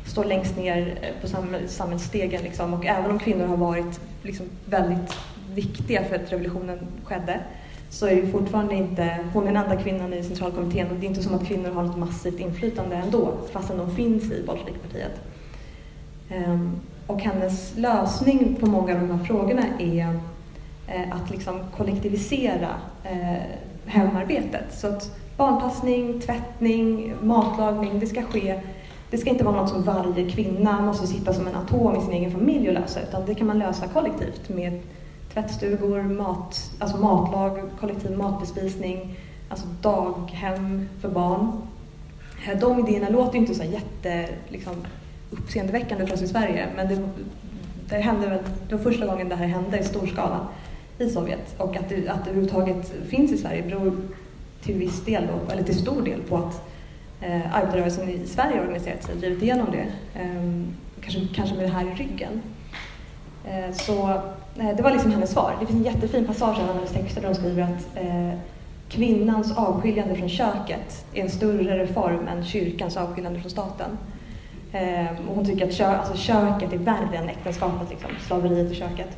står 0.06 0.24
längst 0.24 0.58
ner 0.58 0.98
eh, 1.02 1.22
på 1.22 1.28
samhällsstegen. 1.68 2.44
Liksom. 2.44 2.74
Och 2.74 2.86
även 2.86 3.12
om 3.12 3.20
kvinnor 3.20 3.46
har 3.46 3.58
varit 3.58 4.00
liksom 4.22 4.46
väldigt 4.66 5.18
viktiga 5.54 6.04
för 6.04 6.16
att 6.16 6.32
revolutionen 6.32 6.80
skedde 7.04 7.40
så 7.90 8.08
är 8.08 8.12
ju 8.12 8.32
fortfarande 8.32 8.76
inte, 8.76 9.18
hon 9.34 9.44
är 9.44 9.54
den 9.54 9.64
enda 9.64 9.76
kvinnan 9.76 10.14
i 10.14 10.24
centralkommittén 10.24 10.88
och 10.88 10.96
det 10.96 11.06
är 11.06 11.10
inte 11.10 11.24
som 11.24 11.36
att 11.36 11.48
kvinnor 11.48 11.72
har 11.72 11.84
något 11.84 11.98
massivt 11.98 12.40
inflytande 12.40 12.96
ändå 12.96 13.38
fastän 13.52 13.78
de 13.78 13.96
finns 13.96 14.24
i 14.24 14.44
Bolsjevikpartiet. 14.48 15.22
Ehm, 16.30 16.72
och 17.08 17.22
hennes 17.22 17.78
lösning 17.78 18.56
på 18.60 18.66
många 18.66 18.94
av 18.94 19.00
de 19.00 19.12
här 19.12 19.26
frågorna 19.26 19.64
är 19.80 20.20
eh, 20.88 21.12
att 21.12 21.30
liksom 21.30 21.60
kollektivisera 21.78 22.70
eh, 23.04 23.44
hemarbetet. 23.86 24.74
Så 24.74 24.88
att 24.88 25.18
barnpassning, 25.38 26.22
tvättning, 26.22 27.14
matlagning, 27.22 28.00
det 28.00 28.08
ska 28.08 28.22
ske 28.22 28.60
det 29.14 29.18
ska 29.18 29.30
inte 29.30 29.44
vara 29.44 29.56
något 29.56 29.70
som 29.70 29.84
varje 29.84 30.30
kvinna 30.30 30.82
måste 30.82 31.08
sitta 31.08 31.34
som 31.34 31.48
en 31.48 31.56
atom 31.56 31.96
i 31.96 32.02
sin 32.02 32.12
egen 32.12 32.32
familj 32.32 32.68
och 32.68 32.74
lösa, 32.74 33.02
utan 33.02 33.26
det 33.26 33.36
kan 33.36 33.48
man 33.48 33.60
lösa 33.60 33.88
kollektivt 33.88 34.50
med 34.50 34.82
tvättstugor, 35.34 36.04
mat, 36.04 36.72
alltså 36.80 36.98
matlag, 36.98 37.60
kollektiv 37.80 38.18
matbespisning, 38.18 39.16
alltså 39.50 39.68
daghem 39.82 40.90
för 41.02 41.10
barn. 41.10 41.62
Eh, 42.48 42.60
de 42.60 42.88
idéerna 42.88 43.10
låter 43.10 43.34
ju 43.34 43.40
inte 43.40 43.56
så 43.56 43.64
jätte 43.64 44.30
liksom, 44.48 44.74
uppseendeväckande 45.32 46.08
för 46.08 46.14
oss 46.14 46.22
i 46.22 46.28
Sverige, 46.28 46.68
men 46.76 46.88
det, 46.88 47.10
det, 47.90 47.96
hände 47.96 48.44
det 48.70 48.76
var 48.76 48.84
första 48.84 49.06
gången 49.06 49.30
det 49.30 49.36
här 49.36 49.48
hände 49.48 49.80
i 49.80 49.84
stor 49.84 50.08
skala 50.08 50.48
i 50.98 51.10
Sovjet 51.10 51.56
och 51.58 51.76
att 51.76 51.90
det, 51.90 52.08
att 52.08 52.24
det 52.24 52.30
överhuvudtaget 52.30 52.94
finns 53.08 53.32
i 53.32 53.38
Sverige 53.38 53.64
beror 53.64 53.98
till 54.62 54.76
viss 54.76 55.06
del, 55.06 55.28
då, 55.28 55.52
eller 55.52 55.64
till 55.64 55.80
stor 55.80 56.02
del 56.02 56.22
på 56.22 56.38
att 56.38 56.62
eh, 57.22 57.56
arbetarrörelsen 57.56 58.10
i 58.10 58.28
Sverige 58.28 58.58
har 58.58 58.62
organiserat 58.62 59.04
sig 59.04 59.14
och 59.14 59.20
drivit 59.20 59.44
igenom 59.44 59.68
det. 59.72 59.86
Eh, 60.20 60.64
kanske, 61.02 61.28
kanske 61.36 61.56
med 61.56 61.66
det 61.66 61.74
här 61.74 61.86
i 61.86 61.94
ryggen. 61.94 62.42
Eh, 63.46 63.76
så 63.76 64.10
eh, 64.60 64.76
det 64.78 64.84
var 64.84 64.92
liksom 64.92 65.12
hennes 65.12 65.32
svar. 65.32 65.56
Det 65.60 65.66
finns 65.66 65.80
en 65.80 65.94
jättefin 65.94 66.26
passage 66.26 66.58
i 66.60 66.62
hennes 66.62 66.92
texter 66.92 67.22
där 67.22 67.28
hon 67.28 67.36
skriver 67.36 67.64
att 67.64 67.98
eh, 67.98 68.40
kvinnans 68.90 69.58
avskiljande 69.58 70.16
från 70.16 70.30
köket 70.30 71.06
är 71.14 71.22
en 71.22 71.30
större 71.30 71.84
reform 71.84 72.28
än 72.28 72.46
kyrkans 72.46 72.98
avskiljande 72.98 73.40
från 73.40 73.52
staten. 73.52 73.98
Eh, 74.72 75.28
och 75.30 75.36
hon 75.36 75.46
tycker 75.46 75.66
att 75.66 75.74
kö 75.74 75.86
alltså 75.86 76.18
köket 76.18 76.74
är 76.74 76.78
värre 76.78 77.18
än 77.18 77.30
äktenskapet, 77.30 77.90
liksom, 77.90 78.10
slaveriet 78.28 78.72
i 78.72 78.76
köket. 78.76 79.18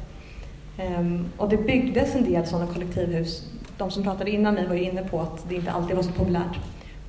Ehm, 0.78 1.26
och 1.38 1.50
det 1.50 1.58
byggdes 1.58 2.16
en 2.16 2.24
del 2.24 2.48
sådana 2.48 2.74
kollektivhus. 2.74 3.44
De 3.78 3.92
som 3.92 4.04
pratade 4.04 4.32
innan 4.32 4.54
mig 4.54 4.68
var 4.68 4.76
ju 4.76 4.84
inne 4.84 5.04
på 5.04 5.22
att 5.22 5.50
det 5.50 5.56
inte 5.56 5.72
alltid 5.72 5.96
var 5.96 6.04
så 6.04 6.12
populärt 6.12 6.60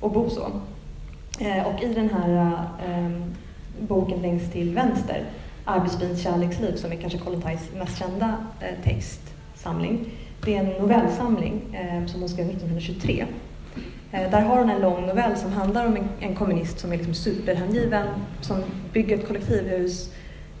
att 0.01 0.13
bo 0.13 0.29
så. 0.29 0.51
Ehm, 1.39 1.65
och 1.65 1.83
i 1.83 1.93
den 1.93 2.09
här 2.09 2.59
ehm, 2.87 3.35
boken 3.79 4.21
längst 4.21 4.51
till 4.51 4.75
vänster, 4.75 5.23
Arbetsbyns 5.65 6.23
kärleksliv, 6.23 6.75
som 6.75 6.91
är 6.91 6.95
kanske 6.95 7.19
Kollentajs 7.19 7.69
mest 7.75 7.99
kända 7.99 8.37
eh, 8.59 8.83
textsamling, 8.83 10.05
det 10.45 10.55
är 10.55 10.59
en 10.59 10.81
novellsamling 10.81 11.61
som 12.07 12.19
hon 12.19 12.29
skrev 12.29 12.49
1923. 12.49 13.25
Eh, 14.11 14.31
där 14.31 14.41
har 14.41 14.57
hon 14.57 14.69
en 14.69 14.81
lång 14.81 15.07
novell 15.07 15.37
som 15.37 15.51
handlar 15.51 15.87
om 15.87 15.95
en, 15.95 16.09
en 16.19 16.35
kommunist 16.35 16.79
som 16.79 16.91
är 16.91 16.97
liksom 16.97 17.13
superhängiven, 17.13 18.07
som 18.41 18.63
bygger 18.93 19.17
ett 19.17 19.27
kollektivhus, 19.27 20.09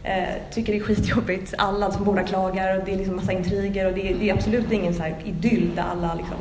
eh, 0.03 0.33
tycker 0.51 0.73
det 0.73 0.79
är 0.79 0.83
skitjobbigt, 0.83 1.53
alla 1.57 1.91
som 1.91 2.03
bor 2.03 2.15
där 2.15 2.23
klagar 2.23 2.77
och 2.79 2.85
det 2.85 2.93
är 2.93 2.97
liksom 2.97 3.15
massa 3.15 3.31
intriger 3.31 3.85
och 3.85 3.93
det 3.93 4.11
är, 4.11 4.15
det 4.15 4.29
är 4.29 4.33
absolut 4.33 4.71
ingen 4.71 4.93
så 4.93 5.03
här 5.03 5.15
idyll 5.25 5.71
där 5.75 5.83
alla 5.83 6.13
liksom 6.13 6.37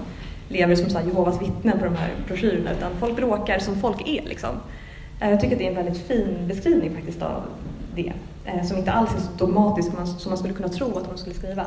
lever 0.48 0.74
som 0.74 0.90
så 0.90 0.98
här 0.98 1.06
Jehovas 1.06 1.42
vittnen 1.42 1.78
på 1.78 1.84
de 1.84 1.96
här 1.96 2.10
broschyrerna 2.26 2.72
utan 2.72 2.90
folk 3.00 3.16
bråkar 3.16 3.58
som 3.58 3.76
folk 3.76 4.08
är 4.08 4.22
liksom. 4.22 4.56
Eh, 5.20 5.30
jag 5.30 5.40
tycker 5.40 5.54
att 5.54 5.58
det 5.58 5.66
är 5.66 5.70
en 5.70 5.84
väldigt 5.84 6.06
fin 6.06 6.48
beskrivning 6.48 6.94
faktiskt 6.94 7.22
av 7.22 7.42
det, 7.94 8.12
eh, 8.44 8.64
som 8.64 8.78
inte 8.78 8.92
alls 8.92 9.14
är 9.14 9.20
så 9.20 9.32
dogmatisk 9.38 9.90
som 10.18 10.30
man 10.30 10.38
skulle 10.38 10.54
kunna 10.54 10.68
tro 10.68 10.98
att 10.98 11.06
hon 11.06 11.18
skulle 11.18 11.34
skriva. 11.34 11.66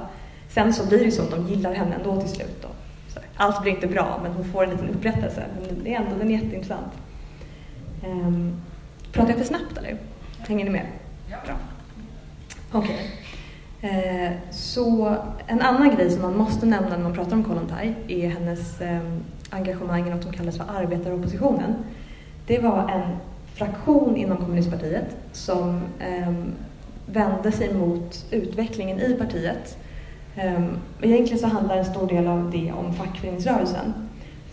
Sen 0.50 0.74
så 0.74 0.88
blir 0.88 1.00
det 1.00 1.05
ju 1.05 1.12
så 1.12 1.22
att 1.22 1.31
de 1.31 1.48
gillar 1.48 1.74
henne 1.74 1.96
ändå 1.96 2.22
till 2.22 2.29
slut. 2.29 2.62
Då. 2.62 2.67
Så 3.13 3.19
allt 3.36 3.62
blir 3.62 3.72
inte 3.72 3.88
bra, 3.88 4.19
men 4.24 4.31
hon 4.31 4.46
får 4.46 4.63
en 4.63 4.69
liten 4.69 4.89
upprättelse. 4.89 5.43
Men 5.55 5.84
det 5.84 5.93
är 5.93 6.00
ändå, 6.00 6.15
den 6.19 6.31
är 6.31 6.43
jätteintressant. 6.43 6.93
Um, 8.05 8.62
pratar 9.12 9.29
jag 9.29 9.38
för 9.38 9.46
snabbt 9.46 9.77
eller? 9.77 9.98
Hänger 10.48 10.65
ni 10.65 10.72
med? 10.72 10.86
Bra. 11.46 11.55
Okej. 12.71 12.95
Okay. 12.95 13.05
Eh, 13.81 14.31
så 14.51 15.15
en 15.47 15.61
annan 15.61 15.95
grej 15.95 16.09
som 16.09 16.21
man 16.21 16.38
måste 16.38 16.65
nämna 16.65 16.89
när 16.89 17.03
man 17.03 17.13
pratar 17.13 17.33
om 17.33 17.43
Kollontaj 17.43 17.95
är 18.07 18.29
hennes 18.29 18.81
eh, 18.81 18.99
engagemang 19.49 20.07
i 20.07 20.09
något 20.09 20.23
som 20.23 20.31
kallas 20.31 20.57
för 20.57 20.65
arbetaroppositionen. 20.67 21.75
Det 22.47 22.59
var 22.59 22.89
en 22.89 23.17
fraktion 23.53 24.17
inom 24.17 24.38
kommunistpartiet 24.38 25.17
som 25.31 25.81
eh, 25.99 26.33
vände 27.05 27.51
sig 27.51 27.73
mot 27.73 28.25
utvecklingen 28.31 28.99
i 28.99 29.13
partiet 29.13 29.77
ehm, 30.35 30.77
egentligen 31.01 31.39
så 31.39 31.47
handlar 31.47 31.77
en 31.77 31.85
stor 31.85 32.07
del 32.07 32.27
av 32.27 32.51
det 32.51 32.71
om 32.71 32.93
fackföreningsrörelsen. 32.93 33.93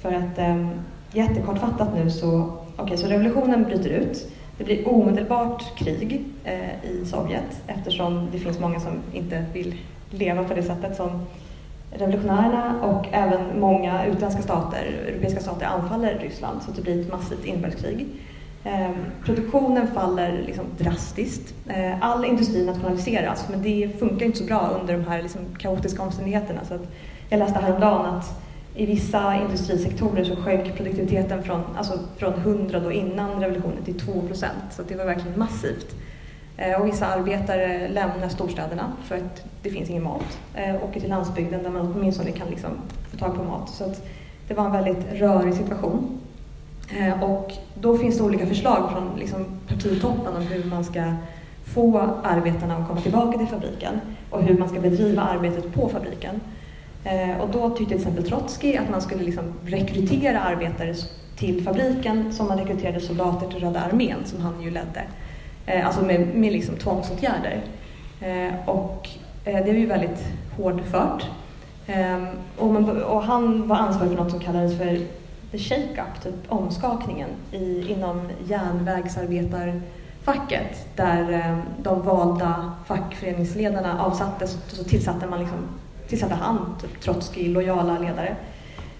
För 0.00 0.12
att 0.12 0.38
ehm, 0.38 0.68
jättekortfattat 1.12 1.94
nu 1.94 2.10
så, 2.10 2.52
okay, 2.78 2.96
så 2.96 3.06
revolutionen 3.06 3.64
bryter 3.64 3.90
ut. 3.90 4.32
Det 4.58 4.64
blir 4.64 4.88
omedelbart 4.88 5.76
krig 5.76 6.24
eh, 6.44 6.84
i 6.84 7.06
Sovjet 7.06 7.62
eftersom 7.66 8.28
det 8.32 8.38
finns 8.38 8.58
många 8.58 8.80
som 8.80 8.92
inte 9.12 9.44
vill 9.52 9.74
leva 10.10 10.44
på 10.44 10.54
det 10.54 10.62
sättet 10.62 10.96
som 10.96 11.26
revolutionärerna 11.90 12.82
och 12.82 13.06
även 13.12 13.60
många 13.60 14.06
utländska 14.06 14.42
stater, 14.42 14.84
europeiska 15.08 15.40
stater 15.40 15.66
anfaller 15.66 16.18
Ryssland 16.18 16.62
så 16.62 16.70
det 16.70 16.82
blir 16.82 17.00
ett 17.00 17.12
massivt 17.12 17.44
inbördeskrig. 17.44 18.06
Eh, 18.64 18.90
produktionen 19.24 19.86
faller 19.86 20.42
liksom 20.46 20.64
drastiskt. 20.78 21.54
Eh, 21.68 21.94
all 22.00 22.24
industri 22.24 22.66
nationaliseras 22.66 23.46
men 23.50 23.62
det 23.62 23.98
funkar 23.98 24.26
inte 24.26 24.38
så 24.38 24.44
bra 24.44 24.70
under 24.80 24.94
de 24.94 25.04
här 25.04 25.22
liksom 25.22 25.40
kaotiska 25.58 26.02
omständigheterna. 26.02 26.60
Så 26.68 26.74
att 26.74 26.92
jag 27.28 27.38
läste 27.38 27.58
häromdagen 27.58 28.06
att 28.06 28.45
i 28.76 28.86
vissa 28.86 29.34
industrisektorer 29.34 30.24
så 30.24 30.36
sjönk 30.36 30.76
produktiviteten 30.76 31.42
från, 31.42 31.62
alltså 31.76 31.98
från 32.16 32.34
100 32.34 32.80
då 32.80 32.92
innan 32.92 33.40
revolutionen 33.40 33.84
till 33.84 33.98
2 33.98 34.12
procent. 34.12 34.64
Så 34.70 34.82
det 34.82 34.94
var 34.94 35.04
verkligen 35.04 35.38
massivt. 35.38 35.94
Eh, 36.56 36.80
och 36.80 36.86
vissa 36.86 37.06
arbetare 37.06 37.88
lämnar 37.88 38.28
storstäderna 38.28 38.92
för 39.04 39.16
att 39.16 39.44
det 39.62 39.70
finns 39.70 39.90
ingen 39.90 40.02
mat. 40.02 40.38
Eh, 40.54 40.84
åker 40.84 41.00
till 41.00 41.10
landsbygden 41.10 41.62
där 41.62 41.70
man 41.70 41.92
åtminstone 41.94 42.30
kan 42.30 42.48
liksom 42.48 42.70
få 43.10 43.16
tag 43.16 43.36
på 43.36 43.42
mat. 43.42 43.68
Så 43.68 43.94
det 44.48 44.54
var 44.54 44.64
en 44.64 44.72
väldigt 44.72 45.12
rörig 45.12 45.54
situation. 45.54 46.20
Eh, 46.98 47.22
och 47.22 47.52
då 47.74 47.98
finns 47.98 48.18
det 48.18 48.24
olika 48.24 48.46
förslag 48.46 48.90
från 48.92 49.18
liksom 49.18 49.44
partitoppen 49.68 50.36
om 50.36 50.42
hur 50.42 50.64
man 50.64 50.84
ska 50.84 51.14
få 51.64 52.10
arbetarna 52.22 52.76
att 52.76 52.88
komma 52.88 53.00
tillbaka 53.00 53.38
till 53.38 53.46
fabriken 53.46 54.00
och 54.30 54.42
hur 54.42 54.58
man 54.58 54.68
ska 54.68 54.80
bedriva 54.80 55.22
arbetet 55.22 55.74
på 55.74 55.88
fabriken. 55.88 56.40
Eh, 57.06 57.40
och 57.40 57.48
då 57.48 57.70
tyckte 57.70 57.84
till 57.84 57.96
exempel 57.96 58.28
Trotsky 58.28 58.76
att 58.76 58.90
man 58.90 59.00
skulle 59.00 59.24
liksom 59.24 59.44
rekrytera 59.64 60.40
arbetare 60.40 60.94
till 61.36 61.64
fabriken 61.64 62.32
som 62.32 62.48
man 62.48 62.58
rekryterade 62.58 63.00
soldater 63.00 63.46
till 63.46 63.60
Röda 63.60 63.80
armén 63.80 64.18
som 64.24 64.40
han 64.40 64.62
ju 64.62 64.70
ledde. 64.70 65.02
Eh, 65.66 65.86
alltså 65.86 66.04
med, 66.04 66.34
med 66.34 66.52
liksom 66.52 66.76
tvångsåtgärder. 66.76 67.62
Eh, 68.20 68.68
och 68.68 69.08
det 69.44 69.52
är 69.52 69.74
ju 69.74 69.86
väldigt 69.86 70.24
hårdfört. 70.56 71.26
Ehm, 71.86 72.26
och, 72.58 72.72
man, 72.72 73.02
och 73.02 73.22
han 73.22 73.68
var 73.68 73.76
ansvarig 73.76 74.10
för 74.10 74.18
något 74.22 74.30
som 74.30 74.40
kallades 74.40 74.78
för 74.78 75.00
the 75.50 75.58
shake-up, 75.58 76.22
typ 76.22 76.34
omskakningen 76.48 77.28
i, 77.52 77.92
inom 77.92 78.28
järnvägsarbetarfacket 78.48 80.96
där 80.96 81.32
ehm, 81.32 81.60
de 81.82 82.02
valda 82.02 82.72
fackföreningsledarna 82.86 84.04
avsattes 84.04 84.54
och 84.54 84.70
så 84.70 84.84
tillsatte 84.84 85.26
man 85.26 85.40
liksom, 85.40 85.58
tillsatte 86.08 86.34
han 86.34 86.58
typ 86.80 87.00
Trotsky 87.00 87.48
lojala 87.48 87.98
ledare. 87.98 88.36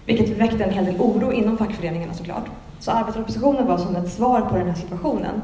Vilket 0.05 0.29
väckte 0.29 0.63
en 0.63 0.73
hel 0.73 0.85
del 0.85 0.95
oro 0.99 1.31
inom 1.31 1.57
fackföreningarna 1.57 2.13
såklart. 2.13 2.45
Så 2.79 2.91
arbetaroppositionen 2.91 3.67
var 3.67 3.77
som 3.77 3.95
ett 3.95 4.11
svar 4.11 4.41
på 4.41 4.57
den 4.57 4.67
här 4.67 4.75
situationen 4.75 5.41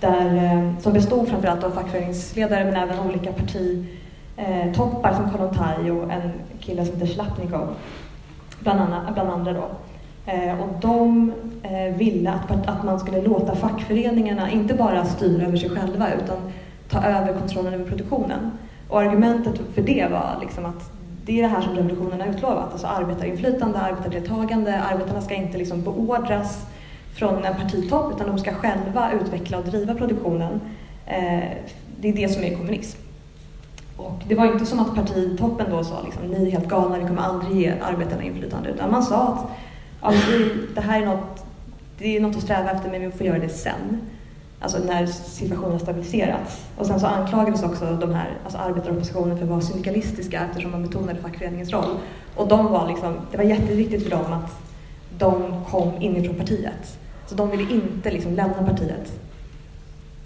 där, 0.00 0.36
eh, 0.36 0.78
som 0.78 0.92
bestod 0.92 1.28
framförallt 1.28 1.64
av 1.64 1.70
fackföreningsledare 1.70 2.64
men 2.64 2.76
även 2.76 2.98
olika 2.98 3.32
partitoppar 3.32 5.10
eh, 5.10 5.16
som 5.16 5.30
Kollontaj 5.30 5.90
och 5.90 6.12
en 6.12 6.32
kille 6.60 6.84
som 6.84 6.94
heter 6.94 7.14
Slapnikov 7.14 7.74
bland, 8.60 8.80
annat, 8.80 9.14
bland 9.14 9.30
andra 9.30 9.52
då. 9.52 9.70
Eh, 10.26 10.60
och 10.60 10.68
de 10.80 11.32
eh, 11.62 11.96
ville 11.96 12.30
att, 12.30 12.68
att 12.68 12.84
man 12.84 13.00
skulle 13.00 13.22
låta 13.22 13.54
fackföreningarna 13.54 14.50
inte 14.50 14.74
bara 14.74 15.04
styra 15.04 15.46
över 15.46 15.56
sig 15.56 15.70
själva 15.70 16.06
utan 16.12 16.36
ta 16.88 17.02
över 17.04 17.32
kontrollen 17.32 17.74
över 17.74 17.84
produktionen. 17.84 18.50
Och 18.88 19.00
argumentet 19.00 19.60
för 19.74 19.82
det 19.82 20.08
var 20.10 20.38
liksom 20.40 20.64
att 20.64 20.92
det 21.24 21.38
är 21.38 21.42
det 21.42 21.48
här 21.48 21.60
som 21.60 21.74
revolutionen 21.74 22.20
har 22.20 22.28
utlovat, 22.28 22.72
alltså 22.72 22.86
arbetarinflytande, 22.86 23.78
arbetardeltagande. 23.78 24.80
Arbetarna 24.80 25.20
ska 25.20 25.34
inte 25.34 25.58
liksom 25.58 25.82
beordras 25.82 26.66
från 27.14 27.44
en 27.44 27.54
partitopp 27.54 28.14
utan 28.14 28.26
de 28.26 28.38
ska 28.38 28.54
själva 28.54 29.12
utveckla 29.12 29.58
och 29.58 29.64
driva 29.64 29.94
produktionen. 29.94 30.60
Eh, 31.06 31.42
det 32.00 32.08
är 32.08 32.12
det 32.12 32.28
som 32.28 32.42
är 32.44 32.56
kommunism. 32.56 32.98
Och 33.96 34.22
det 34.28 34.34
var 34.34 34.46
inte 34.46 34.66
som 34.66 34.80
att 34.80 34.94
partitoppen 34.94 35.70
då 35.70 35.84
sa 35.84 36.02
liksom, 36.02 36.26
ni 36.26 36.46
är 36.46 36.50
helt 36.50 36.68
galna, 36.68 36.96
ni 36.96 37.08
kommer 37.08 37.22
aldrig 37.22 37.56
ge 37.56 37.74
arbetarna 37.80 38.22
inflytande, 38.22 38.70
utan 38.70 38.90
man 38.90 39.02
sa 39.02 39.28
att 39.28 39.50
ja, 40.02 40.12
det 40.74 40.80
här 40.80 41.02
är 41.02 41.06
något, 41.06 41.44
det 41.98 42.16
är 42.16 42.20
något 42.20 42.36
att 42.36 42.42
sträva 42.42 42.70
efter 42.70 42.90
men 42.90 43.00
vi 43.00 43.10
får 43.10 43.26
göra 43.26 43.38
det 43.38 43.48
sen. 43.48 44.00
Alltså 44.62 44.78
när 44.78 45.06
situationen 45.06 45.72
har 45.72 45.78
stabiliserats. 45.78 46.66
Och 46.76 46.86
sen 46.86 47.00
så 47.00 47.06
anklagades 47.06 47.62
också 47.62 47.96
de 48.00 48.14
här, 48.14 48.38
alltså 48.44 48.58
arbetaroppositionen 48.58 49.36
för 49.36 49.44
att 49.44 49.50
vara 49.50 49.60
syndikalistiska 49.60 50.44
eftersom 50.48 50.70
man 50.70 50.82
betonade 50.82 51.20
fackföreningens 51.20 51.72
roll. 51.72 51.98
Och 52.36 52.48
de 52.48 52.72
var 52.72 52.88
liksom, 52.88 53.14
det 53.30 53.36
var 53.36 53.44
jätteviktigt 53.44 54.02
för 54.02 54.10
dem 54.10 54.32
att 54.32 54.58
de 55.18 55.64
kom 55.70 56.02
inifrån 56.02 56.34
partiet. 56.34 56.98
Så 57.26 57.34
de 57.34 57.50
ville 57.50 57.72
inte 57.72 58.10
liksom 58.10 58.34
lämna 58.34 58.66
partiet. 58.66 59.12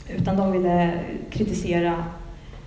Utan 0.08 0.36
de 0.36 0.52
ville 0.52 1.00
kritisera 1.30 2.04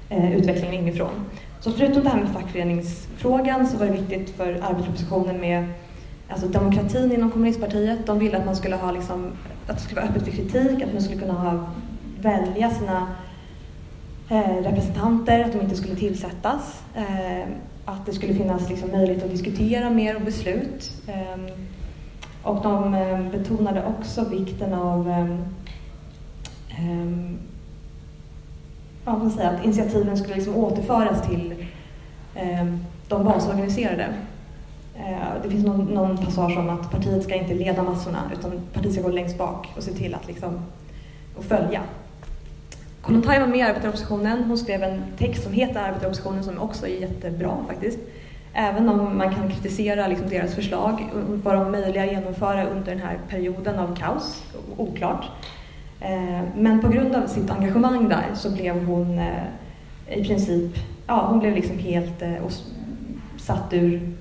eh, 0.10 0.38
utvecklingen 0.38 0.74
inifrån. 0.74 1.26
Så 1.60 1.72
förutom 1.72 2.04
det 2.04 2.10
här 2.10 2.22
med 2.22 2.30
fackföreningsfrågan 2.30 3.68
så 3.68 3.78
var 3.78 3.86
det 3.86 3.92
viktigt 3.92 4.30
för 4.30 4.54
arbetaroppositionen 4.54 5.40
med 5.40 5.66
alltså 6.30 6.48
demokratin 6.48 7.12
inom 7.12 7.32
kommunistpartiet. 7.32 8.06
De 8.06 8.20
ville 8.20 8.38
att 8.38 8.46
man 8.46 8.56
skulle 8.56 8.76
ha 8.76 8.92
liksom, 8.92 9.32
att 9.68 9.76
det 9.76 9.84
skulle 9.84 10.02
vara 10.02 10.10
öppet 10.10 10.24
för 10.24 10.32
kritik, 10.32 10.82
att 10.84 10.94
man 10.94 11.02
skulle 11.02 11.22
kunna 11.22 11.34
ha, 11.34 11.68
välja 12.22 12.70
sina 12.70 13.08
eh, 14.30 14.64
representanter, 14.64 15.44
att 15.44 15.52
de 15.54 15.62
inte 15.62 15.76
skulle 15.76 15.96
tillsättas. 15.96 16.84
Eh, 16.96 17.48
att 17.86 18.06
det 18.06 18.14
skulle 18.14 18.34
finnas 18.34 18.70
liksom, 18.70 18.92
möjlighet 18.92 19.24
att 19.24 19.32
diskutera 19.32 19.90
mer 19.90 20.16
och 20.16 20.22
beslut. 20.22 20.92
Eh, 21.08 21.54
och 22.44 22.64
de 22.64 22.94
eh, 22.94 23.32
betonade 23.32 23.84
också 23.86 24.30
vikten 24.30 24.74
av 24.74 25.10
eh, 25.10 25.32
eh, 26.70 27.32
ja, 29.06 29.30
säga, 29.36 29.50
att 29.50 29.66
initiativen 29.66 30.18
skulle 30.18 30.36
liksom 30.36 30.56
återföras 30.56 31.28
till 31.28 31.66
eh, 32.36 32.66
de 33.08 33.24
basorganiserade. 33.24 34.08
Eh, 35.00 35.42
det 35.44 35.50
finns 35.50 35.66
någon, 35.66 35.86
någon, 35.86 36.18
passage 36.18 36.58
om 36.58 36.70
att 36.70 36.92
partiet 36.92 37.24
ska 37.24 37.36
inte 37.36 37.54
leda 37.54 37.84
massorna 37.84 38.32
utan 38.40 38.52
partiet 38.74 38.94
ska 38.94 39.02
gå 39.02 39.10
längst 39.10 39.38
bak 39.38 39.68
och 39.78 39.84
se 39.84 39.92
till 39.92 40.14
att 40.14 40.28
liksom, 40.28 40.60
och 41.36 41.44
följa. 41.44 41.82
Kollontaj 43.02 43.40
var 43.40 43.48
med 43.48 43.60
i 43.60 43.62
arbetaroppositionen. 43.62 44.44
Hon 44.44 44.58
skrev 44.58 44.84
en 44.84 45.02
text 45.18 45.44
som 45.44 45.54
heter 45.54 45.80
Arbetaroppositionen 45.80 46.44
som 46.44 46.60
också 46.60 46.88
är 46.88 47.02
jättebra 47.02 47.58
faktiskt. 47.68 48.00
Även 48.54 48.90
om 48.90 49.18
man 49.18 49.36
kan 49.36 49.52
kritisera 49.52 50.08
liksom 50.08 50.30
deras 50.30 50.56
förslag, 50.56 51.10
var 51.44 51.56
de 51.56 51.72
möjliga 51.72 52.04
att 52.04 52.12
genomföra 52.12 52.68
under 52.68 52.92
den 52.92 53.02
här 53.02 53.20
perioden 53.30 53.80
av 53.80 53.96
kaos? 53.96 54.44
Oklart. 54.78 55.26
Eh, 56.02 56.42
men 56.58 56.82
på 56.82 56.88
grund 56.88 57.16
av 57.16 57.28
sitt 57.28 57.50
engagemang 57.50 58.10
där 58.10 58.26
så 58.36 58.52
blev 58.52 58.86
hon 58.86 59.20
eh, 59.20 59.44
i 60.08 60.24
princip, 60.24 60.76
ja 61.08 61.28
hon 61.30 61.40
blev 61.40 61.56
liksom 61.56 61.78
helt 61.78 62.24
satt 63.38 63.74
ur, 63.74 64.16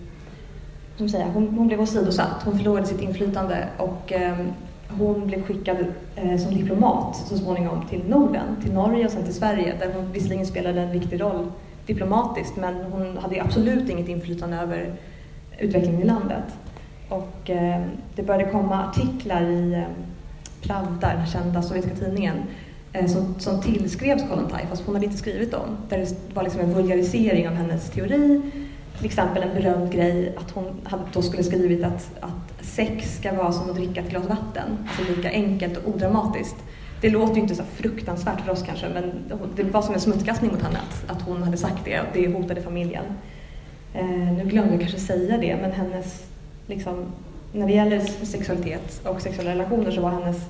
som 0.98 1.08
säger, 1.08 1.26
hon, 1.26 1.48
hon 1.48 1.66
blev 1.66 1.80
åsidosatt, 1.80 2.42
hon 2.44 2.56
förlorade 2.56 2.86
sitt 2.86 3.00
inflytande 3.00 3.68
och 3.76 4.12
ehm, 4.12 4.52
hon 4.88 5.26
blev 5.26 5.42
skickad 5.42 5.76
eh, 6.16 6.38
som 6.38 6.54
diplomat 6.54 7.16
så 7.16 7.38
småningom 7.38 7.86
till 7.90 8.02
Norden, 8.08 8.56
till 8.62 8.72
Norge 8.72 9.04
och 9.04 9.10
sen 9.10 9.24
till 9.24 9.34
Sverige 9.34 9.74
där 9.80 9.92
hon 9.94 10.12
visserligen 10.12 10.46
spelade 10.46 10.80
en 10.80 10.92
viktig 10.92 11.20
roll 11.20 11.46
diplomatiskt 11.86 12.56
men 12.56 12.74
hon 12.74 13.16
hade 13.16 13.42
absolut 13.42 13.90
inget 13.90 14.08
inflytande 14.08 14.56
över 14.56 14.92
utvecklingen 15.58 16.02
i 16.02 16.04
landet. 16.04 16.44
Och 17.08 17.50
eh, 17.50 17.82
det 18.14 18.22
började 18.22 18.50
komma 18.50 18.84
artiklar 18.84 19.42
i 19.42 19.74
eh, 19.74 19.82
Pravda, 20.62 21.14
den 21.14 21.26
kända 21.26 21.62
sovjetiska 21.62 21.96
tidningen, 21.96 22.36
eh, 22.92 23.06
som, 23.06 23.34
som 23.38 23.62
tillskrevs 23.62 24.22
Kollontaj 24.28 24.66
fast 24.70 24.86
hon 24.86 24.94
hade 24.94 25.06
inte 25.06 25.18
skrivit 25.18 25.50
dem. 25.50 25.76
Där 25.88 25.98
det 25.98 26.34
var 26.34 26.42
liksom 26.42 26.60
en 26.60 26.74
vulgarisering 26.74 27.48
av 27.48 27.54
hennes 27.54 27.90
teori. 27.90 28.42
Till 28.98 29.06
exempel 29.06 29.42
en 29.42 29.54
berömd 29.54 29.92
grej 29.92 30.36
att 30.36 30.50
hon 30.50 30.80
hade 30.84 31.02
då 31.12 31.22
skulle 31.22 31.42
skrivit 31.42 31.84
att, 31.84 32.10
att 32.20 32.64
sex 32.66 33.16
ska 33.16 33.32
vara 33.32 33.52
som 33.52 33.70
att 33.70 33.76
dricka 33.76 34.00
ett 34.00 34.10
glas 34.10 34.28
vatten. 34.28 34.88
Alltså 34.88 35.16
lika 35.16 35.30
enkelt 35.30 35.76
och 35.76 35.94
odramatiskt. 35.94 36.56
Det 37.00 37.10
låter 37.10 37.34
ju 37.34 37.40
inte 37.40 37.54
så 37.54 37.62
fruktansvärt 37.62 38.40
för 38.40 38.52
oss 38.52 38.62
kanske, 38.62 38.88
men 38.88 39.12
det 39.56 39.62
var 39.62 39.82
som 39.82 39.94
en 39.94 40.00
smutskastning 40.00 40.50
mot 40.50 40.62
henne 40.62 40.78
att, 40.78 41.10
att 41.16 41.22
hon 41.22 41.42
hade 41.42 41.56
sagt 41.56 41.84
det 41.84 42.00
och 42.00 42.06
det 42.12 42.28
hotade 42.28 42.62
familjen. 42.62 43.04
Eh, 43.94 44.06
nu 44.06 44.44
glömde 44.44 44.72
jag 44.72 44.80
kanske 44.80 44.98
säga 44.98 45.38
det, 45.38 45.56
men 45.62 45.72
hennes, 45.72 46.24
liksom, 46.66 47.04
när 47.52 47.66
det 47.66 47.72
gäller 47.72 48.00
sexualitet 48.00 49.00
och 49.04 49.22
sexuella 49.22 49.50
relationer 49.50 49.90
så 49.90 50.00
var 50.00 50.10
hennes 50.10 50.44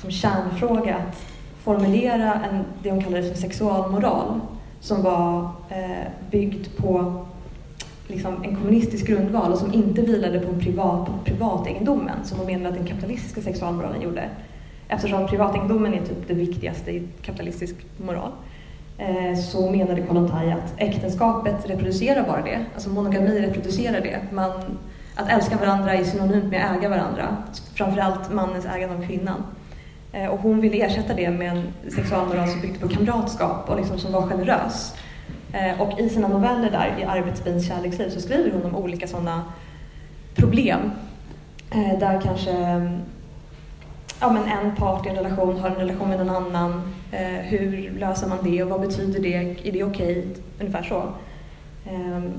som 0.00 0.10
kärnfråga 0.10 0.96
att 0.96 1.22
formulera 1.62 2.34
en, 2.34 2.64
det 2.82 2.90
hon 2.90 3.04
kallade 3.04 3.28
för 3.28 3.34
sexualmoral 3.34 4.40
som 4.80 5.02
var 5.02 5.50
eh, 5.68 6.06
byggd 6.30 6.66
på 6.76 7.26
liksom, 8.08 8.44
en 8.44 8.56
kommunistisk 8.56 9.06
grundval 9.06 9.52
och 9.52 9.58
som 9.58 9.72
inte 9.72 10.02
vilade 10.02 10.40
på, 10.40 10.48
en 10.48 10.60
privat, 10.60 11.06
på 11.06 11.12
privategendomen 11.24 12.24
som 12.24 12.38
hon 12.38 12.46
menade 12.46 12.68
att 12.68 12.74
den 12.74 12.86
kapitalistiska 12.86 13.40
sexualmoralen 13.40 14.02
gjorde 14.02 14.30
eftersom 14.88 15.26
privategendomen 15.26 15.94
är 15.94 15.98
typ 15.98 16.28
det 16.28 16.34
viktigaste 16.34 16.90
i 16.90 17.08
kapitalistisk 17.22 17.74
moral 17.96 18.30
eh, 18.98 19.38
så 19.38 19.70
menade 19.70 20.02
Kollontaj 20.02 20.52
att 20.52 20.74
äktenskapet 20.76 21.70
reproducerar 21.70 22.26
bara 22.26 22.42
det, 22.42 22.64
alltså 22.74 22.90
monogami 22.90 23.40
reproducerar 23.40 24.00
det. 24.00 24.20
Man, 24.32 24.78
att 25.14 25.28
älska 25.28 25.56
varandra 25.56 25.94
är 25.94 26.04
synonymt 26.04 26.50
med 26.50 26.64
att 26.64 26.78
äga 26.78 26.88
varandra, 26.88 27.36
framförallt 27.74 28.32
mannens 28.32 28.66
ägande 28.66 28.96
av 28.96 29.06
kvinnan. 29.06 29.42
Eh, 30.12 30.26
och 30.26 30.38
hon 30.38 30.60
ville 30.60 30.86
ersätta 30.86 31.14
det 31.14 31.30
med 31.30 31.56
en 31.56 31.90
sexualmoral 31.90 32.48
som 32.48 32.60
byggde 32.60 32.78
på 32.78 32.88
kamratskap 32.88 33.70
och 33.70 33.76
liksom 33.76 33.98
som 33.98 34.12
var 34.12 34.22
generös. 34.22 34.94
Eh, 35.58 35.80
och 35.80 36.00
i 36.00 36.08
sina 36.08 36.28
noveller 36.28 36.70
där, 36.70 36.96
i 36.98 37.04
Arbetsbins 37.04 37.68
kärleksliv, 37.68 38.10
så 38.10 38.20
skriver 38.20 38.50
hon 38.50 38.64
om 38.64 38.76
olika 38.76 39.06
sådana 39.06 39.44
problem. 40.34 40.90
Eh, 41.70 41.98
där 41.98 42.20
kanske 42.20 42.50
ja, 44.20 44.32
men 44.32 44.44
en 44.44 44.76
part 44.76 45.06
i 45.06 45.08
en 45.08 45.16
relation 45.16 45.58
har 45.58 45.70
en 45.70 45.74
relation 45.74 46.08
med 46.08 46.20
en 46.20 46.30
annan. 46.30 46.94
Eh, 47.12 47.42
hur 47.42 47.90
löser 47.98 48.28
man 48.28 48.38
det 48.42 48.62
och 48.62 48.70
vad 48.70 48.80
betyder 48.80 49.20
det? 49.20 49.34
Är 49.68 49.72
det 49.72 49.84
okej? 49.84 50.18
Okay? 50.18 50.24
Ungefär 50.60 50.82
så. 50.82 51.02
Ehm, 51.90 52.32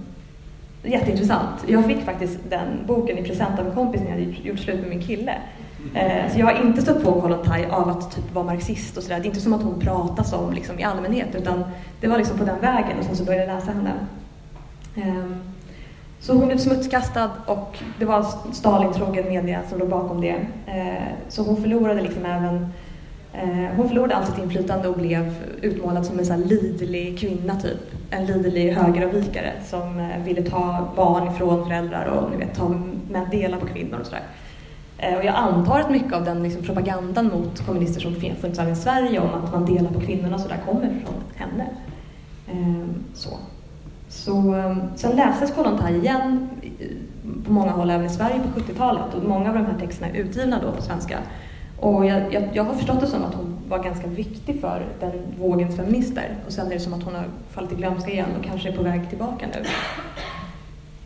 jätteintressant. 0.83 1.63
Jag 1.67 1.85
fick 1.85 2.01
faktiskt 2.01 2.39
den 2.49 2.67
boken 2.87 3.17
i 3.17 3.23
present 3.23 3.59
av 3.59 3.67
en 3.67 3.75
kompis 3.75 4.01
när 4.01 4.09
jag 4.09 4.19
hade 4.19 4.31
gjort 4.31 4.59
slut 4.59 4.79
med 4.79 4.89
min 4.89 5.01
kille. 5.01 5.35
Eh, 5.93 6.31
så 6.33 6.39
jag 6.39 6.45
har 6.45 6.65
inte 6.65 6.81
stött 6.81 7.03
på 7.03 7.21
Kollontaj 7.21 7.67
av 7.71 7.89
att 7.89 8.15
typ 8.15 8.33
vara 8.33 8.45
marxist 8.45 8.97
och 8.97 9.03
sådär. 9.03 9.19
Det 9.19 9.25
är 9.25 9.27
inte 9.27 9.41
som 9.41 9.53
att 9.53 9.63
hon 9.63 9.79
pratas 9.79 10.33
om 10.33 10.53
liksom, 10.53 10.79
i 10.79 10.83
allmänhet 10.83 11.35
utan 11.35 11.63
det 12.01 12.07
var 12.07 12.17
liksom 12.17 12.37
på 12.37 12.45
den 12.45 12.59
vägen 12.59 12.99
och 12.99 13.05
sen 13.05 13.15
så 13.15 13.23
började 13.23 13.45
jag 13.45 13.55
läsa 13.55 13.71
henne. 13.71 13.93
Ehm, 14.95 15.35
så 16.19 16.33
hon 16.33 16.47
blev 16.47 16.57
smutskastad 16.57 17.31
och 17.45 17.77
det 17.99 18.05
var 18.05 18.25
Stalin-trogen 18.51 19.29
media 19.29 19.59
som 19.69 19.79
låg 19.79 19.89
bakom 19.89 20.21
det. 20.21 20.35
Ehm, 20.67 21.03
så 21.29 21.43
hon 21.43 21.61
förlorade 21.61 22.01
liksom 22.01 22.25
även 22.25 22.67
eh, 23.33 23.75
hon 23.75 23.87
förlorade 23.87 24.15
allt 24.15 24.27
sitt 24.27 24.43
inflytande 24.43 24.87
och 24.87 24.97
blev 24.97 25.35
utmålad 25.61 26.05
som 26.05 26.19
en 26.19 26.25
så 26.25 26.35
liderlig 26.35 27.19
kvinna 27.19 27.55
typ. 27.55 27.79
En 28.09 28.25
liderlig 28.25 28.71
högeravvikare 28.71 29.51
som 29.65 29.99
eh, 29.99 30.23
ville 30.25 30.41
ta 30.41 30.87
barn 30.95 31.27
ifrån 31.27 31.65
föräldrar 31.65 32.05
och 32.05 32.31
ni 32.31 32.37
vet, 32.37 32.55
ta 32.55 32.69
med 33.11 33.27
dela 33.31 33.57
på 33.57 33.65
kvinnor 33.65 33.99
och 33.99 34.05
sådär. 34.05 34.23
Eh, 34.99 35.17
och 35.17 35.25
jag 35.25 35.35
antar 35.35 35.79
att 35.79 35.91
mycket 35.91 36.13
av 36.13 36.25
den 36.25 36.43
liksom, 36.43 36.63
propagandan 36.63 37.27
mot 37.27 37.65
kommunister 37.65 38.01
som 38.01 38.15
funnits 38.15 38.59
i 38.59 38.75
Sverige 38.75 39.19
om 39.19 39.29
att 39.29 39.51
man 39.51 39.65
delar 39.65 39.91
på 39.91 39.99
kvinnorna 39.99 40.35
och 40.35 40.41
sådär 40.41 40.59
kommer 40.65 40.87
från 41.05 41.23
henne. 41.35 41.67
Ehm, 42.51 43.03
så. 43.13 43.29
Så, 44.09 44.53
ehm, 44.53 44.81
sen 44.95 45.15
lästes 45.15 45.51
Kollontaj 45.51 45.97
igen 45.97 46.49
eh, 46.79 46.87
på 47.45 47.51
många 47.51 47.71
håll 47.71 47.89
även 47.89 48.05
i 48.05 48.09
Sverige 48.09 48.39
på 48.39 48.59
70-talet 48.59 49.13
och 49.13 49.23
många 49.23 49.49
av 49.49 49.55
de 49.55 49.65
här 49.65 49.79
texterna 49.79 50.09
är 50.09 50.13
utgivna 50.13 50.59
då 50.61 50.71
på 50.71 50.81
svenska. 50.81 51.19
Och 51.79 52.05
jag, 52.05 52.33
jag, 52.33 52.43
jag, 52.53 52.63
har 52.63 52.73
förstått 52.73 53.01
det 53.01 53.07
som 53.07 53.23
att 53.23 53.33
hon 53.33 53.57
var 53.69 53.83
ganska 53.83 54.07
viktig 54.07 54.61
för 54.61 54.85
den 54.99 55.11
vågens 55.39 55.75
feminister 55.75 56.35
och 56.45 56.51
sen 56.51 56.67
är 56.67 56.69
det 56.69 56.79
som 56.79 56.93
att 56.93 57.03
hon 57.03 57.15
har 57.15 57.25
fallit 57.49 57.71
i 57.71 57.75
glömska 57.75 58.11
igen 58.11 58.29
och 58.39 58.45
kanske 58.45 58.69
är 58.69 58.77
på 58.77 58.83
väg 58.83 59.09
tillbaka 59.09 59.45
nu. 59.53 59.65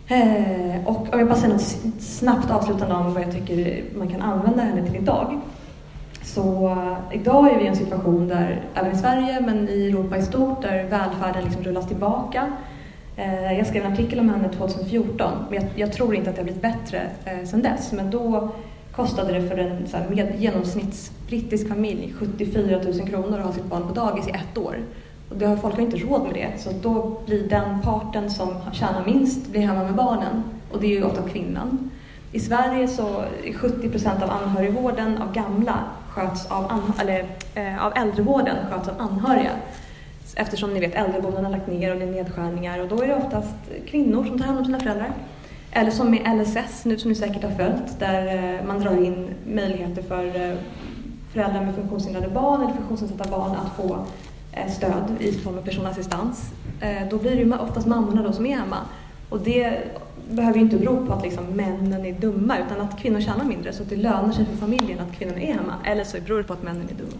Eh, 0.07 0.87
och 0.87 1.13
om 1.13 1.19
jag 1.19 1.27
bara 1.27 1.35
säger 1.35 1.53
något 1.53 2.01
snabbt 2.01 2.51
avslutande 2.51 2.95
om 2.95 3.13
vad 3.13 3.23
jag 3.23 3.31
tycker 3.31 3.83
man 3.97 4.07
kan 4.07 4.21
använda 4.21 4.63
henne 4.63 4.85
till 4.85 4.95
idag. 4.95 5.39
Så 6.23 6.69
eh, 6.69 7.17
idag 7.19 7.51
är 7.51 7.57
vi 7.57 7.63
i 7.63 7.67
en 7.67 7.75
situation 7.75 8.27
där, 8.27 8.61
även 8.73 8.91
i 8.91 8.97
Sverige 8.97 9.41
men 9.41 9.69
i 9.69 9.87
Europa 9.87 10.17
i 10.17 10.21
stort, 10.21 10.61
där 10.61 10.83
välfärden 10.83 11.43
liksom 11.43 11.63
rullas 11.63 11.87
tillbaka 11.87 12.51
Eh, 13.15 13.57
jag 13.57 13.67
skrev 13.67 13.85
en 13.85 13.93
artikel 13.93 14.19
om 14.19 14.29
henne 14.29 14.49
2014, 14.49 15.31
men 15.49 15.61
jag, 15.61 15.69
jag 15.75 15.93
tror 15.93 16.15
inte 16.15 16.29
att 16.29 16.35
det 16.35 16.41
har 16.41 16.43
blivit 16.43 16.61
bättre 16.61 17.09
eh, 17.25 17.45
sedan 17.45 17.61
dess. 17.61 17.91
Men 17.91 18.11
då 18.11 18.49
kostade 18.91 19.33
det 19.33 19.47
för 19.47 19.57
en 19.57 19.87
så 19.87 19.97
här, 19.97 20.09
med, 20.09 20.35
genomsnittsbrittisk 20.37 21.67
familj 21.67 22.13
74 22.19 22.81
000 22.83 23.07
kronor 23.07 23.39
att 23.39 23.45
ha 23.45 23.53
sitt 23.53 23.65
barn 23.65 23.87
på 23.87 23.93
dagis 23.93 24.27
i 24.27 24.31
ett 24.31 24.57
år. 24.57 24.77
Och 25.29 25.37
det 25.37 25.45
har, 25.45 25.55
folk 25.55 25.75
har 25.75 25.81
inte 25.81 25.97
råd 25.97 26.23
med 26.23 26.33
det, 26.33 26.61
så 26.61 26.69
då 26.81 27.17
blir 27.25 27.49
den 27.49 27.81
parten 27.81 28.29
som 28.29 28.47
tjänar 28.71 29.05
minst 29.05 29.47
blir 29.47 29.61
hemma 29.61 29.83
med 29.83 29.95
barnen. 29.95 30.43
Och 30.71 30.81
det 30.81 30.87
är 30.87 30.97
ju 30.97 31.03
ofta 31.03 31.29
kvinnan. 31.29 31.91
I 32.31 32.39
Sverige 32.39 32.87
så 32.87 33.23
är 33.43 33.53
70 33.53 33.89
procent 33.89 34.23
av 34.23 34.29
anhörigvården 34.29 35.17
av 35.17 35.33
gamla 35.33 35.79
sköts 36.09 36.51
av, 36.51 36.65
an, 36.71 36.93
eller, 36.99 37.25
eh, 37.55 37.85
av 37.85 37.93
äldrevården 37.95 38.55
sköts 38.71 38.87
av 38.87 39.01
anhöriga 39.01 39.51
eftersom 40.35 40.73
ni 40.73 40.79
vet 40.79 40.95
äldreboenden 40.95 41.45
har 41.45 41.51
lagt 41.51 41.67
ner 41.67 41.93
och 41.93 41.99
det 41.99 42.05
är 42.05 42.11
nedskärningar 42.11 42.79
och 42.79 42.87
då 42.87 43.01
är 43.01 43.07
det 43.07 43.15
oftast 43.15 43.55
kvinnor 43.87 44.25
som 44.25 44.39
tar 44.39 44.45
hand 44.45 44.59
om 44.59 44.65
sina 44.65 44.79
föräldrar. 44.79 45.11
Eller 45.71 45.91
som 45.91 46.11
med 46.11 46.37
LSS 46.37 46.85
nu 46.85 46.97
som 46.97 47.09
ni 47.09 47.15
säkert 47.15 47.43
har 47.43 47.51
följt 47.51 47.99
där 47.99 48.35
eh, 48.35 48.65
man 48.65 48.79
drar 48.79 49.03
in 49.03 49.29
möjligheter 49.47 50.01
för 50.01 50.25
eh, 50.25 50.57
föräldrar 51.33 51.61
med 51.61 51.75
funktionshindrade 51.75 52.29
barn 52.29 52.61
eller 52.61 52.73
funktionsnedsatta 52.73 53.29
barn 53.29 53.51
att 53.51 53.75
få 53.75 54.05
Eh, 54.55 54.71
stöd 54.71 55.03
i 55.19 55.31
form 55.31 55.57
av 55.57 55.61
personlig 55.61 55.89
assistans, 55.89 56.51
eh, 56.81 57.09
Då 57.09 57.17
blir 57.17 57.45
det 57.45 57.57
oftast 57.57 57.87
mammorna 57.87 58.23
då 58.23 58.33
som 58.33 58.45
är 58.45 58.57
hemma. 58.57 58.77
Och 59.29 59.39
det 59.39 59.79
behöver 60.29 60.55
ju 60.55 60.61
inte 60.61 60.77
bero 60.77 61.05
på 61.05 61.13
att 61.13 61.23
liksom 61.23 61.45
männen 61.45 62.05
är 62.05 62.13
dumma 62.13 62.57
utan 62.57 62.81
att 62.81 62.99
kvinnor 62.99 63.21
tjänar 63.21 63.45
mindre 63.45 63.73
så 63.73 63.83
att 63.83 63.89
det 63.89 63.95
lönar 63.95 64.31
sig 64.31 64.45
för 64.45 64.57
familjen 64.57 64.99
att 64.99 65.17
kvinnorna 65.17 65.41
är 65.41 65.53
hemma. 65.53 65.73
Eller 65.85 66.03
så 66.03 66.17
beror 66.21 66.37
det 66.37 66.43
på 66.43 66.53
att 66.53 66.63
männen 66.63 66.89
är 66.89 66.95
dumma. 67.03 67.17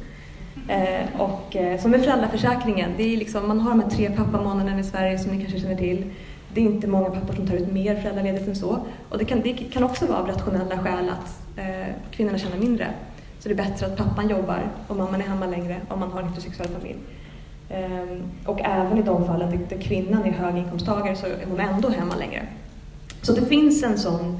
Eh, 0.68 1.22
och 1.22 1.56
eh, 1.56 1.80
som 1.82 1.92
med 1.92 2.04
föräldraförsäkringen, 2.04 2.92
det 2.98 3.14
är 3.14 3.18
liksom, 3.18 3.48
man 3.48 3.60
har 3.60 3.70
de 3.72 3.80
här 3.80 3.90
tre 3.90 4.10
pappamånaderna 4.10 4.80
i 4.80 4.84
Sverige 4.84 5.20
som 5.20 5.32
ni 5.32 5.44
kanske 5.44 5.60
känner 5.60 5.76
till. 5.76 6.06
Det 6.54 6.62
är 6.62 6.66
inte 6.66 6.88
många 6.88 7.10
pappor 7.10 7.34
som 7.34 7.48
tar 7.48 7.56
ut 7.56 7.72
mer 7.72 7.96
föräldraledighet 7.96 8.48
än 8.48 8.56
så. 8.56 8.80
Och 9.10 9.18
det 9.18 9.26
kan, 9.26 9.42
det 9.42 9.54
kan 9.54 9.84
också 9.84 10.06
vara 10.06 10.20
av 10.20 10.28
rationella 10.28 10.78
skäl 10.78 11.10
att 11.10 11.58
eh, 11.58 11.94
kvinnorna 12.12 12.38
tjänar 12.38 12.58
mindre. 12.58 12.88
Så 13.40 13.50
det 13.50 13.54
är 13.56 13.70
bättre 13.70 13.86
att 13.86 13.98
pappan 13.98 14.30
jobbar 14.30 14.72
och 14.88 14.96
mamman 14.96 15.22
är 15.22 15.26
hemma 15.26 15.46
längre 15.46 15.82
om 15.90 16.00
man 16.00 16.12
har 16.12 16.20
en 16.20 16.28
heterosexuell 16.28 16.70
familj. 16.70 17.00
Ehm, 17.70 18.24
och 18.46 18.62
även 18.62 18.98
i 18.98 19.02
de 19.02 19.26
fallen 19.26 19.66
där 19.70 19.82
kvinnan 19.82 20.26
är 20.26 20.32
höginkomsttagare 20.32 21.16
så 21.16 21.26
är 21.26 21.46
hon 21.50 21.60
ändå 21.60 21.90
hemma 21.90 22.16
längre. 22.16 22.42
Så 23.22 23.34
det 23.34 23.46
finns 23.46 23.84
en 23.84 23.98
sån 23.98 24.40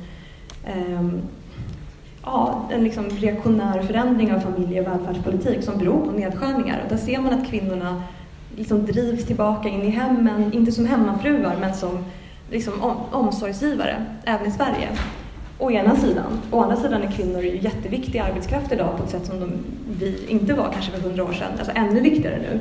ehm, 0.66 1.22
ja, 2.24 2.70
en 2.72 2.84
liksom 2.84 3.10
reaktionär 3.10 3.82
förändring 3.82 4.34
av 4.34 4.40
familje 4.40 4.82
och 4.82 4.88
välfärdspolitik 4.88 5.64
som 5.64 5.78
beror 5.78 6.06
på 6.06 6.12
nedskärningar. 6.12 6.82
Och 6.84 6.90
där 6.90 6.98
ser 6.98 7.20
man 7.20 7.34
att 7.34 7.48
kvinnorna 7.48 8.04
liksom 8.56 8.86
drivs 8.86 9.26
tillbaka 9.26 9.70
in 9.70 9.82
i 9.82 9.90
hemmen, 9.90 10.54
inte 10.54 10.72
som 10.72 10.86
hemmafruar 10.86 11.56
men 11.60 11.74
som 11.74 12.06
liksom 12.52 12.82
om, 12.82 12.96
omsorgsgivare, 13.12 14.06
även 14.24 14.48
i 14.48 14.52
Sverige. 14.52 14.90
Å 15.60 15.72
ena 15.72 15.96
sidan. 15.96 16.42
Å 16.52 16.62
andra 16.62 16.76
sidan 16.76 17.02
är 17.02 17.12
kvinnor 17.12 17.44
jätteviktig 17.44 18.20
arbetskraft 18.20 18.72
idag 18.72 18.98
på 18.98 19.04
ett 19.04 19.10
sätt 19.10 19.26
som 19.26 19.40
de, 19.40 19.52
vi 20.00 20.26
inte 20.28 20.54
var 20.54 20.70
kanske 20.74 20.92
för 20.92 21.02
hundra 21.02 21.24
år 21.24 21.34
sedan. 21.34 21.52
Alltså 21.58 21.72
ännu 21.76 22.00
viktigare 22.00 22.38
nu. 22.38 22.60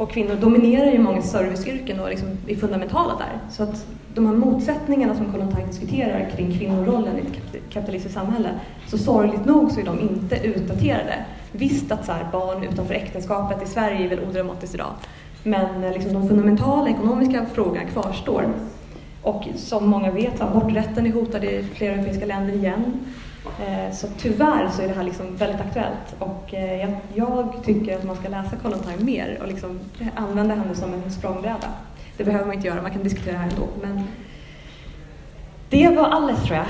Och 0.00 0.10
kvinnor 0.10 0.36
dominerar 0.40 0.90
ju 0.90 0.98
många 0.98 1.22
serviceyrken 1.22 2.00
och 2.00 2.08
liksom 2.08 2.28
är 2.46 2.56
fundamentala 2.56 3.14
där. 3.18 3.38
Så 3.50 3.62
att 3.62 3.86
de 4.14 4.26
här 4.26 4.34
motsättningarna 4.34 5.14
som 5.14 5.32
Kollontaj 5.32 5.64
diskuterar 5.66 6.30
kring 6.36 6.58
kvinnorollen 6.58 7.18
i 7.18 7.20
ett 7.20 7.62
kapitalistiskt 7.70 8.14
samhälle, 8.14 8.50
så 8.86 8.98
sorgligt 8.98 9.44
nog 9.44 9.70
så 9.70 9.80
är 9.80 9.84
de 9.84 10.00
inte 10.00 10.36
utdaterade. 10.46 11.24
Visst 11.52 11.92
att 11.92 12.06
så 12.06 12.12
här, 12.12 12.26
barn 12.32 12.64
utanför 12.64 12.94
äktenskapet 12.94 13.62
i 13.62 13.66
Sverige 13.66 14.04
är 14.04 14.08
väl 14.08 14.28
odramatiskt 14.28 14.74
idag, 14.74 14.92
men 15.42 15.84
eh, 15.84 15.92
liksom 15.92 16.12
de 16.12 16.28
fundamentala 16.28 16.90
ekonomiska 16.90 17.46
frågorna 17.54 17.84
kvarstår. 17.84 18.44
Och 19.22 19.44
som 19.56 19.88
många 19.88 20.10
vet, 20.10 20.40
aborträtten 20.40 21.06
är 21.06 21.12
hotad 21.12 21.44
i 21.44 21.64
flera 21.74 21.94
europeiska 21.94 22.26
länder 22.26 22.54
igen. 22.54 23.00
Eh, 23.46 23.94
så 23.94 24.06
tyvärr 24.18 24.68
så 24.68 24.82
är 24.82 24.88
det 24.88 24.94
här 24.94 25.04
liksom 25.04 25.36
väldigt 25.36 25.60
aktuellt 25.60 26.16
och 26.18 26.54
eh, 26.54 26.80
jag, 26.80 26.90
jag 27.14 27.64
tycker 27.64 27.96
att 27.96 28.04
man 28.04 28.16
ska 28.16 28.28
läsa 28.28 28.56
Kollontaj 28.62 28.96
mer 28.98 29.38
och 29.40 29.48
liksom 29.48 29.80
använda 30.14 30.54
henne 30.54 30.74
som 30.74 30.94
en 30.94 31.12
språngbräda. 31.12 31.72
Det 32.16 32.24
behöver 32.24 32.46
man 32.46 32.54
inte 32.54 32.66
göra, 32.66 32.82
man 32.82 32.90
kan 32.90 33.02
diskutera 33.02 33.32
det 33.32 33.38
här 33.38 33.50
ändå. 33.50 33.68
Men 33.82 34.04
det 35.70 35.88
var 35.88 36.08
alles 36.08 36.42
tror 36.42 36.56
jag. 36.56 36.66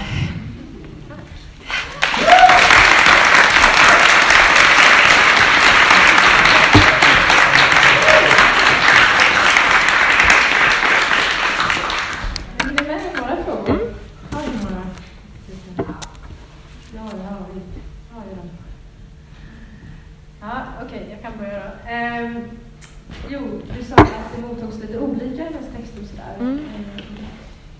Mm. 26.51 26.65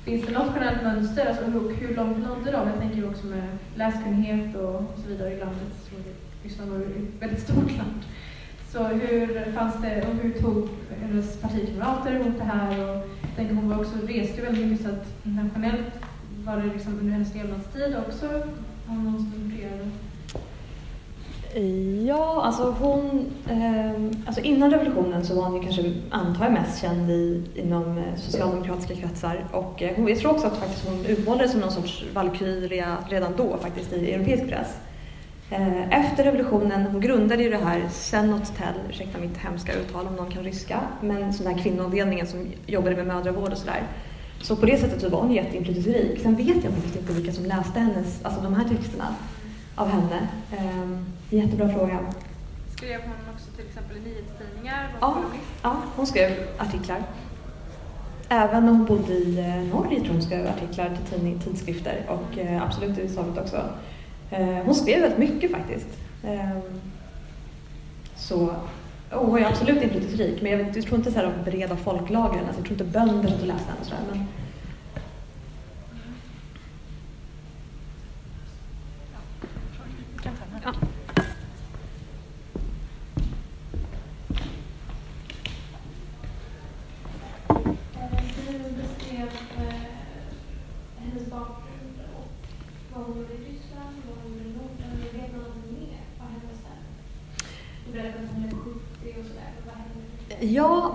Finns 0.05 0.27
det 0.27 0.33
något 0.33 0.53
generellt 0.55 0.83
mönster? 0.83 1.27
Alltså, 1.27 1.45
hur 1.45 1.97
långt 1.97 2.19
nådde 2.19 2.51
de? 2.51 2.69
Jag 2.69 2.79
tänker 2.79 3.09
också 3.09 3.27
med 3.27 3.49
läskunnighet 3.75 4.57
och, 4.57 4.83
så 4.97 5.09
vidare 5.09 5.33
i 5.33 5.39
landet. 5.39 5.73
Så 5.85 5.97
Ryssland 6.43 6.71
var 6.71 6.79
ju 6.79 6.85
ett 6.85 7.23
väldigt 7.23 7.41
stort 7.41 7.77
land. 7.77 8.01
Så 8.73 8.85
hur 8.85 9.53
fanns 9.53 9.83
det, 9.83 10.05
och 10.09 10.15
hur 10.15 10.33
tog 10.33 10.69
hennes 11.01 11.37
partikamrater 11.41 12.15
emot 12.15 12.39
det 12.39 12.45
här? 12.45 12.91
Och 12.91 12.97
jag 13.23 13.37
tänker 13.37 13.55
hon 13.55 13.69
var 13.69 13.79
också, 13.79 14.07
reste 14.07 14.43
väldigt 14.43 14.67
mycket 14.67 14.87
så 14.87 14.93
att 14.93 15.07
internationellt 15.25 15.95
var 16.45 16.57
det 16.57 16.73
liksom 16.73 16.99
under 16.99 17.13
hennes 17.13 17.35
levnadstid 17.35 17.97
också 18.09 18.27
om 18.87 19.05
någon 19.05 19.19
som? 19.19 19.41
Ja, 22.07 22.43
alltså 22.43 22.75
hon... 22.81 23.27
Eh, 23.51 24.27
alltså 24.27 24.41
innan 24.41 24.71
revolutionen 24.71 25.25
så 25.25 25.35
var 25.35 25.43
hon 25.43 25.57
ju 25.57 25.63
kanske, 25.63 25.93
antar 26.11 26.45
jag, 26.45 26.53
mest 26.53 26.81
känd 26.81 27.11
i, 27.11 27.43
inom 27.55 27.99
eh, 27.99 28.17
socialdemokratiska 28.17 28.95
kretsar. 28.95 29.45
Och 29.53 29.83
eh, 29.83 30.09
jag 30.09 30.19
tror 30.19 30.31
också 30.31 30.47
att 30.47 30.57
faktiskt 30.57 30.89
hon 30.89 31.07
utmålades 31.07 31.51
som 31.53 31.61
någon 31.61 31.73
sorts 31.73 32.05
valkyria 32.15 32.97
redan 33.09 33.33
då 33.37 33.57
faktiskt 33.57 33.93
i 33.93 34.13
europeisk 34.13 34.49
press. 34.49 34.77
Eh, 35.51 36.07
efter 36.07 36.25
revolutionen, 36.25 36.87
hon 36.87 37.01
grundade 37.01 37.43
ju 37.43 37.51
det 37.51 37.65
här 37.65 37.89
Senotel, 37.91 38.75
ursäkta 38.91 39.19
mitt 39.19 39.37
hemska 39.37 39.73
uttal 39.73 40.07
om 40.07 40.15
någon 40.15 40.31
kan 40.31 40.45
ryska, 40.45 40.81
men 41.01 41.33
sån 41.33 41.47
där 41.47 41.63
kvinnoavdelningen 41.63 42.27
som 42.27 42.47
jobbade 42.67 42.97
med 42.97 43.07
mödravård 43.07 43.53
och 43.53 43.59
sådär. 43.59 43.83
Så 44.43 44.57
på 44.57 44.67
det 44.67 44.79
sättet 44.79 45.01
så 45.01 45.09
var 45.09 45.21
hon 45.21 45.33
jätteinflytelserik. 45.33 46.21
Sen 46.23 46.37
vet 46.37 46.65
jag 46.65 46.73
faktiskt 46.73 46.97
inte 46.97 47.13
vilka 47.13 47.33
som 47.33 47.45
läste 47.45 47.81
hennes, 47.81 48.25
alltså 48.25 48.41
de 48.41 48.55
här 48.55 48.69
texterna 48.69 49.15
av 49.81 49.89
henne. 49.89 50.29
Um, 50.59 51.07
jättebra 51.31 51.69
fråga. 51.69 51.99
Skrev 52.77 53.01
hon 53.01 53.35
också 53.35 53.51
till 53.57 53.67
exempel 53.67 53.97
i 53.97 54.01
nyhetstidningar? 54.01 54.89
Ja, 55.01 55.17
ja, 55.63 55.77
hon 55.97 56.07
skrev 56.07 56.33
artiklar. 56.59 57.03
Även 58.29 58.65
när 58.65 58.73
hon 58.73 58.85
bodde 58.85 59.13
i 59.13 59.39
eh, 59.39 59.77
Norge 59.77 60.01
tror 60.01 60.13
hon 60.13 60.23
skrev 60.23 60.47
artiklar 60.47 60.97
till 60.97 61.15
tidning, 61.15 61.39
tidskrifter 61.39 62.07
och 62.09 62.39
eh, 62.39 62.63
absolut 62.63 62.99
i 62.99 63.09
Sovjet 63.09 63.39
också. 63.39 63.65
Eh, 64.31 64.65
hon 64.65 64.75
skrev 64.75 65.01
väldigt 65.01 65.19
mycket 65.19 65.51
faktiskt. 65.51 65.89
Eh, 66.25 66.59
så 68.17 68.55
hon 69.11 69.39
är 69.39 69.47
absolut 69.47 69.83
inflytelserik, 69.83 70.43
men 70.43 70.53
jag, 70.53 70.61
jag 70.61 70.85
tror 70.85 70.99
inte 70.99 71.13
så 71.13 71.19
här 71.19 71.33
de 71.45 71.51
breda 71.51 71.77
folklagren, 71.77 72.45
alltså, 72.47 72.61
jag 72.61 72.65
tror 72.65 72.73
inte 72.73 72.85
bönder 72.85 73.29
som 73.29 73.49
läste 73.49 73.71
henne 73.71 73.81
och 73.81 73.87
sådär. 73.87 74.03
Men, 74.11 74.27
Ja. 80.65 80.73
Du 88.47 88.83
beskrev 88.83 89.29
hennes 90.99 91.31
bakgrund 91.31 92.01
och 92.17 92.29
vad 92.95 93.05
hon 93.07 93.17
gjorde 93.19 93.33
i 93.33 93.37
Ryssland, 93.37 93.97
vad 94.09 94.19
hon 94.23 94.33
gjorde 94.33 94.49
i 94.49 94.53
Norden. 94.53 95.13
Vet 95.13 95.33
man 95.33 95.43
något 95.43 95.71
mer? 95.71 96.01
Vad 96.19 96.29
hände 96.29 96.47
sen? 96.63 97.47
Du 97.87 97.93
berättade 97.93 98.25
att 98.25 98.31
hon 98.33 98.43
blev 98.43 98.59
70 98.59 99.21
och 99.21 99.27
sådär. 99.27 99.53
Vad 99.67 99.75
hände? 99.75 100.47
Ja, 100.47 100.95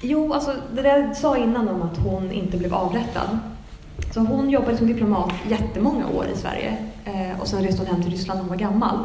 jo, 0.00 0.32
alltså 0.32 0.62
det 0.84 0.98
jag 0.98 1.16
sa 1.16 1.36
innan 1.36 1.68
om 1.68 1.82
att 1.82 1.96
hon 1.96 2.32
inte 2.32 2.56
blev 2.56 2.74
avrättad. 2.74 3.38
Så 4.14 4.20
hon 4.20 4.50
jobbade 4.50 4.76
som 4.76 4.86
diplomat 4.86 5.32
jättemånga 5.48 6.08
år 6.08 6.26
i 6.34 6.36
Sverige 6.36 6.76
eh, 7.04 7.40
och 7.40 7.48
sen 7.48 7.62
reste 7.62 7.82
hon 7.82 7.94
hem 7.94 8.02
till 8.02 8.10
Ryssland 8.10 8.38
när 8.38 8.42
hon 8.42 8.50
var 8.50 8.56
gammal. 8.56 8.98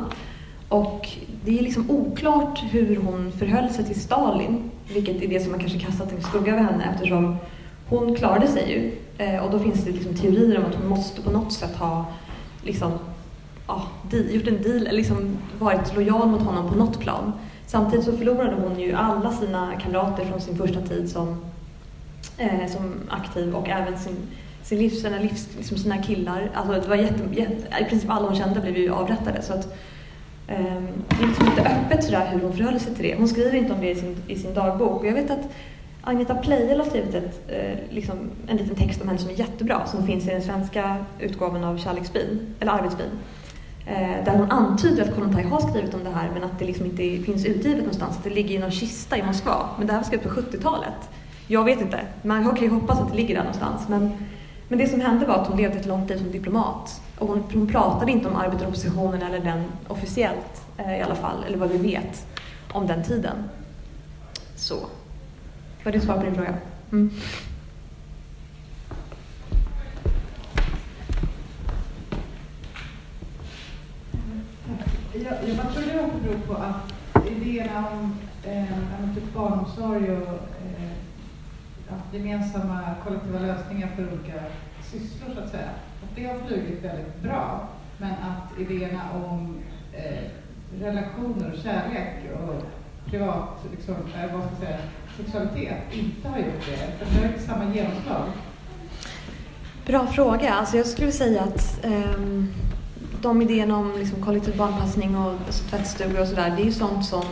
Och 0.70 1.10
det 1.46 1.60
är 1.60 1.64
liksom 1.64 1.92
oklart 1.92 2.64
hur 2.72 2.96
hon 2.96 3.32
förhöll 3.32 3.70
sig 3.70 3.86
till 3.86 4.02
Stalin, 4.02 4.72
vilket 4.94 5.22
är 5.22 5.28
det 5.28 5.40
som 5.40 5.52
man 5.52 5.60
kanske 5.60 5.80
kastat 5.80 6.12
en 6.12 6.22
skugga 6.22 6.52
över 6.52 6.64
henne 6.64 6.92
eftersom 6.94 7.38
hon 7.90 8.16
klarade 8.16 8.48
sig 8.48 8.72
ju. 8.72 8.92
Eh, 9.26 9.46
och 9.46 9.52
då 9.52 9.60
finns 9.60 9.84
det 9.84 9.92
liksom 9.92 10.14
teorier 10.14 10.58
om 10.58 10.66
att 10.66 10.76
hon 10.76 10.88
måste 10.88 11.22
på 11.22 11.32
något 11.32 11.54
sätt 11.54 11.76
ha 11.76 12.06
liksom, 12.64 12.92
ja, 13.68 13.84
gjort 14.12 14.48
en 14.48 14.62
deal, 14.62 14.88
eller 14.88 14.92
liksom 14.92 15.38
varit 15.60 15.96
lojal 15.96 16.28
mot 16.28 16.42
honom 16.42 16.70
på 16.70 16.76
något 16.76 17.00
plan. 17.00 17.34
Samtidigt 17.68 18.06
så 18.06 18.18
förlorade 18.18 18.56
hon 18.62 18.80
ju 18.80 18.94
alla 18.94 19.32
sina 19.32 19.76
kamrater 19.76 20.26
från 20.26 20.42
sin 20.42 20.58
första 20.58 20.82
tid 20.82 21.10
som, 21.10 21.38
eh, 22.38 22.68
som 22.68 22.94
aktiv 23.10 23.56
och 23.56 23.70
även 23.70 24.00
sin 24.00 24.28
sin 24.70 24.80
livs, 24.80 25.02
sina, 25.02 25.20
livs, 25.20 25.48
liksom 25.58 25.78
sina 25.78 25.98
killar. 25.98 26.52
Alltså 26.54 26.74
det 26.74 26.88
var 26.88 26.96
jätte, 26.96 27.24
jätte, 27.32 27.82
I 27.82 27.86
princip 27.86 28.10
alla 28.10 28.28
hon 28.28 28.36
kände 28.36 28.60
blev 28.60 28.78
ju 28.78 28.94
avrättade. 28.94 29.42
Så 29.42 29.54
att, 29.54 29.66
eh, 30.48 30.84
det 31.10 31.24
är 31.24 31.28
liksom 31.28 31.46
lite 31.46 31.62
öppet 31.62 32.04
sådär 32.04 32.30
hur 32.32 32.40
hon 32.40 32.54
förhöll 32.54 32.80
sig 32.80 32.96
till 32.96 33.04
det. 33.04 33.16
Hon 33.16 33.28
skriver 33.28 33.56
inte 33.56 33.74
om 33.74 33.82
det 33.82 33.90
i 33.90 33.96
sin, 33.96 34.18
i 34.28 34.36
sin 34.36 34.54
dagbok. 34.54 35.02
Och 35.02 35.08
jag 35.08 35.14
vet 35.14 35.32
att 35.32 35.50
Agneta 36.02 36.36
Pleijel 36.36 36.80
har 36.80 36.86
skrivit 36.86 37.16
ett, 37.16 37.42
eh, 37.48 37.96
liksom, 37.96 38.16
en 38.48 38.58
liten 38.58 38.76
text 38.76 39.02
om 39.02 39.08
henne 39.08 39.20
som 39.20 39.30
är 39.30 39.34
jättebra, 39.34 39.86
som 39.86 40.08
finns 40.08 40.28
i 40.28 40.30
den 40.30 40.42
svenska 40.42 40.98
utgåvan 41.20 41.64
av 41.64 41.78
Kärleksbyn, 41.78 42.56
eller 42.60 42.72
Arbetsbyn. 42.72 43.10
Eh, 43.86 44.24
där 44.26 44.38
hon 44.38 44.52
antyder 44.52 45.04
att 45.04 45.16
Kollontaj 45.16 45.44
har 45.44 45.60
skrivit 45.60 45.94
om 45.94 46.04
det 46.04 46.10
här 46.10 46.30
men 46.34 46.44
att 46.44 46.60
det 46.60 46.66
liksom 46.66 46.86
inte 46.86 47.26
finns 47.26 47.46
utgivet 47.46 47.78
någonstans, 47.78 48.18
att 48.18 48.24
det 48.24 48.30
ligger 48.30 48.56
i 48.56 48.60
någon 48.60 48.72
kista 48.72 49.18
i 49.18 49.24
Moskva. 49.24 49.70
Men 49.78 49.88
det 49.88 49.94
här 49.94 50.00
var 50.00 50.06
skrivet 50.06 50.28
på 50.28 50.42
70-talet. 50.42 51.10
Jag 51.52 51.64
vet 51.64 51.82
inte, 51.82 52.00
man 52.22 52.44
kan 52.44 52.64
ju 52.64 52.70
hoppas 52.70 53.00
att 53.00 53.10
det 53.10 53.16
ligger 53.16 53.36
där 53.36 53.42
någonstans. 53.42 53.88
Men 53.88 54.12
men 54.72 54.80
det 54.80 54.88
som 54.88 55.02
hände 55.02 55.26
var 55.26 55.36
att 55.36 55.48
hon 55.48 55.58
levde 55.58 55.80
ett 55.80 55.86
långt 55.86 56.10
liv 56.10 56.18
som 56.18 56.32
diplomat. 56.32 57.02
Och 57.18 57.28
hon, 57.28 57.44
hon 57.54 57.68
pratade 57.68 58.12
inte 58.12 58.28
om 58.28 58.36
arbetaroppositionen 58.36 59.22
eller 59.22 59.40
den 59.40 59.64
officiellt 59.88 60.64
eh, 60.78 61.00
i 61.00 61.02
alla 61.02 61.16
fall, 61.16 61.44
eller 61.48 61.58
vad 61.58 61.70
vi 61.70 61.78
vet 61.78 62.28
om 62.72 62.88
den 62.88 63.04
tiden. 63.04 63.36
Så. 64.56 64.76
Var 65.84 65.92
det 65.92 66.02
svar 66.02 66.18
på 66.18 66.24
din 66.24 66.36
fråga? 66.36 66.54
Mm. 66.92 67.12
Jag, 75.14 75.34
jag 75.48 75.74
tror 75.74 75.84
det 75.86 76.10
beror 76.24 76.40
på 76.48 76.54
att 76.54 77.28
idéerna 77.28 77.86
om 77.92 78.16
eh, 78.44 79.16
typ 79.16 79.34
barnomsorg 79.34 80.12
och 80.12 80.50
gemensamma 82.14 82.96
kollektiva 83.04 83.40
lösningar 83.40 83.88
för 83.96 84.04
olika 84.04 84.40
sysslor 84.84 85.36
så 85.36 85.42
att 85.42 85.50
säga. 85.50 85.70
Att 86.04 86.16
det 86.16 86.26
har 86.26 86.40
flugit 86.40 86.84
väldigt 86.84 87.22
bra. 87.24 87.68
Men 87.98 88.12
att 88.12 88.60
idéerna 88.60 89.02
om 89.14 89.58
eh, 89.94 90.24
relationer 90.82 91.52
och 91.54 91.64
kärlek 91.64 92.16
och 92.34 92.64
privat, 93.06 93.66
liksom, 93.72 93.96
eh, 93.96 94.34
vad 94.34 94.44
ska 94.44 94.52
jag 94.52 94.60
säga, 94.60 94.80
sexualitet 95.18 95.78
inte 95.92 96.28
har 96.28 96.38
gjort 96.38 96.66
det. 96.66 97.06
För 97.06 97.16
det 97.16 97.22
har 97.22 97.34
inte 97.34 97.40
samma 97.40 97.76
genomslag. 97.76 98.26
Bra 99.86 100.08
fråga. 100.08 100.54
Alltså 100.54 100.78
jag 100.78 100.86
skulle 100.86 101.12
säga 101.12 101.42
att 101.42 101.86
eh, 101.86 102.22
de 103.22 103.42
idéerna 103.42 103.78
om 103.78 103.94
liksom, 103.98 104.24
kollektiv 104.24 104.58
barnpassning 104.58 105.18
och 105.18 105.36
tvättstugor 105.70 106.22
och 106.22 106.28
sådär, 106.28 106.54
det 106.56 106.62
är 106.62 106.66
ju 106.66 106.72
sånt 106.72 107.06
som 107.06 107.26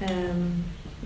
eh, 0.00 0.36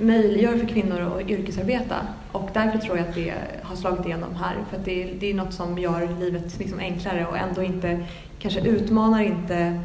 möjliggör 0.01 0.59
för 0.59 0.67
kvinnor 0.67 1.01
att 1.01 1.29
yrkesarbeta. 1.31 1.97
Och 2.33 2.51
därför 2.55 2.79
tror 2.79 2.99
jag 2.99 3.09
att 3.09 3.15
det 3.15 3.35
har 3.63 3.77
slagit 3.77 4.07
igenom 4.07 4.35
här. 4.35 4.57
För 4.71 4.77
att 4.77 4.85
det, 4.85 5.05
det 5.21 5.31
är 5.31 5.35
något 5.35 5.55
som 5.55 5.79
gör 5.79 6.09
livet 6.21 6.59
liksom 6.59 6.79
enklare 6.79 7.27
och 7.27 7.39
ändå 7.39 7.63
inte, 7.63 8.05
kanske 8.39 8.61
utmanar 8.61 9.23
inte 9.23 9.81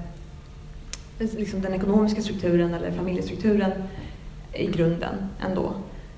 liksom 1.20 1.62
den 1.62 1.74
ekonomiska 1.74 2.22
strukturen 2.22 2.74
eller 2.74 2.92
familjestrukturen 2.92 3.72
i 4.54 4.68
grunden 4.68 5.16
ändå. 5.50 5.74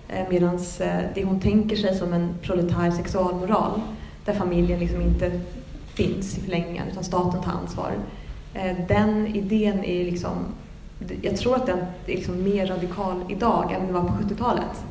Eh, 0.09 0.29
Medan 0.29 0.55
eh, 0.55 0.99
det 1.15 1.23
hon 1.23 1.39
tänker 1.39 1.75
sig 1.75 1.95
som 1.95 2.13
en 2.13 2.29
proletär 2.41 2.91
sexualmoral, 2.91 3.81
där 4.25 4.33
familjen 4.33 4.79
liksom 4.79 5.01
inte 5.01 5.41
finns 5.93 6.37
i 6.37 6.41
förlängningen 6.41 6.87
utan 6.91 7.03
staten 7.03 7.41
tar 7.43 7.51
ansvar. 7.51 7.91
Eh, 8.53 8.77
den 8.87 9.27
idén 9.27 9.83
är 9.83 10.05
liksom, 10.05 10.31
jag 11.21 11.37
tror 11.37 11.55
att 11.55 11.65
den 11.65 11.77
är 11.79 12.15
liksom 12.15 12.43
mer 12.43 12.67
radikal 12.67 13.23
idag 13.29 13.71
än 13.71 13.85
den 13.85 13.93
var 13.93 14.01
på 14.01 14.13
70-talet. 14.13 14.85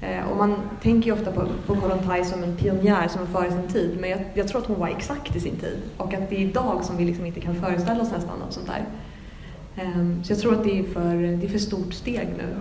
Eh, 0.00 0.28
och 0.30 0.36
man 0.36 0.56
tänker 0.82 1.06
ju 1.06 1.12
ofta 1.12 1.32
på, 1.32 1.46
på 1.66 1.76
Kollontaj 1.76 2.24
som 2.24 2.42
en 2.42 2.56
pionjär 2.56 3.08
som 3.08 3.20
var 3.20 3.40
före 3.40 3.50
sin 3.50 3.68
tid, 3.68 3.96
men 4.00 4.10
jag, 4.10 4.20
jag, 4.34 4.48
tror 4.48 4.60
att 4.60 4.66
hon 4.66 4.78
var 4.78 4.88
exakt 4.88 5.36
i 5.36 5.40
sin 5.40 5.56
tid. 5.56 5.78
Och 5.96 6.14
att 6.14 6.30
det 6.30 6.36
är 6.36 6.40
idag 6.40 6.84
som 6.84 6.96
vi 6.96 7.04
liksom 7.04 7.26
inte 7.26 7.40
kan 7.40 7.54
föreställa 7.54 8.02
oss 8.02 8.10
nästan 8.10 8.38
något 8.38 8.52
sånt 8.52 8.66
där. 8.66 8.84
Ehm, 9.76 10.24
så 10.24 10.32
jag 10.32 10.40
tror 10.40 10.54
att 10.54 10.64
det 10.64 10.78
är 10.78 10.84
för, 10.84 11.16
det 11.16 11.46
är 11.46 11.48
för 11.48 11.58
stort 11.58 11.94
steg 11.94 12.28
nu. 12.36 12.56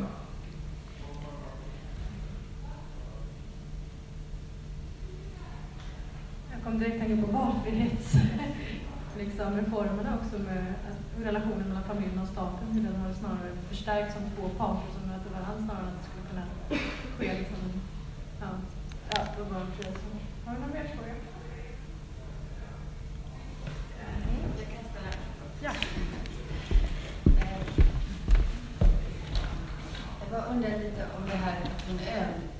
Jag 6.52 6.64
kom 6.64 6.80
direkt 6.80 7.00
tänka 7.00 7.28
på 7.28 7.32
valfrihetsreformerna 7.32 8.40
liksom, 9.18 9.58
också 10.22 10.40
med 10.40 10.66
relationen 11.24 11.68
mellan 11.68 11.84
familjen 11.84 12.20
och 12.20 12.28
staten, 12.28 12.68
hur 12.74 12.84
den 12.84 12.96
har 12.96 13.14
snarare 13.14 13.52
förstärkts 13.70 14.14
som 14.14 14.24
två 14.36 14.50
parter 14.58 14.90
som 14.94 15.04
möter 15.12 15.30
varandra 15.30 15.64
snarare 15.66 15.82
än 15.82 15.94
att 15.94 16.02
det 16.02 16.08
skulle 16.10 16.26
kunna 16.32 16.46
ske 17.18 17.40
liksom, 17.40 17.58
ja, 18.42 18.48
ja, 19.14 19.44
valfrihet. 19.54 20.00
Har 20.46 20.54
du 20.54 20.60
någon 20.60 20.70
mer 20.70 20.88
fråga? 20.96 21.14
Ja. 25.62 25.72
Jag 30.32 30.44
undrar 30.52 30.70
lite 30.70 31.06
om 31.18 31.24
det 31.30 31.36
här 31.36 31.58
att 31.62 31.88
hon 31.88 32.00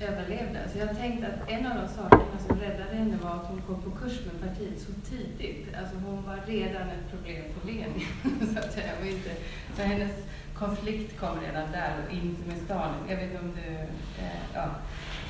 överlevde. 0.00 0.68
Så 0.69 0.69
jag 0.80 0.96
tänkte 0.96 1.26
att 1.26 1.50
en 1.50 1.66
av 1.66 1.76
de 1.76 1.88
sakerna 1.88 2.38
som 2.46 2.60
räddade 2.60 2.94
henne 2.96 3.16
var 3.22 3.30
att 3.30 3.46
hon 3.46 3.62
kom 3.66 3.82
på 3.82 3.90
kurs 3.90 4.20
med 4.26 4.48
partiet 4.48 4.80
så 4.80 4.92
tidigt. 5.10 5.74
Alltså 5.78 5.96
hon 6.06 6.26
var 6.26 6.38
redan 6.46 6.82
ett 6.82 7.10
problem 7.10 7.42
för 7.54 7.66
Lenin, 7.66 8.06
så 8.54 8.58
att 8.58 8.72
säga. 8.72 8.92
Och 9.00 9.06
inte, 9.06 9.30
så 9.76 9.82
hennes 9.82 10.12
konflikt 10.54 11.20
kom 11.20 11.40
redan 11.46 11.72
där 11.72 11.92
och 12.06 12.12
inte 12.14 12.48
med 12.48 12.58
Stalin. 12.64 13.04
Jag 13.08 13.16
vet 13.16 13.24
inte 13.24 13.38
om 13.44 13.52
du... 13.54 13.72
Eh, 14.22 14.40
ja. 14.54 14.66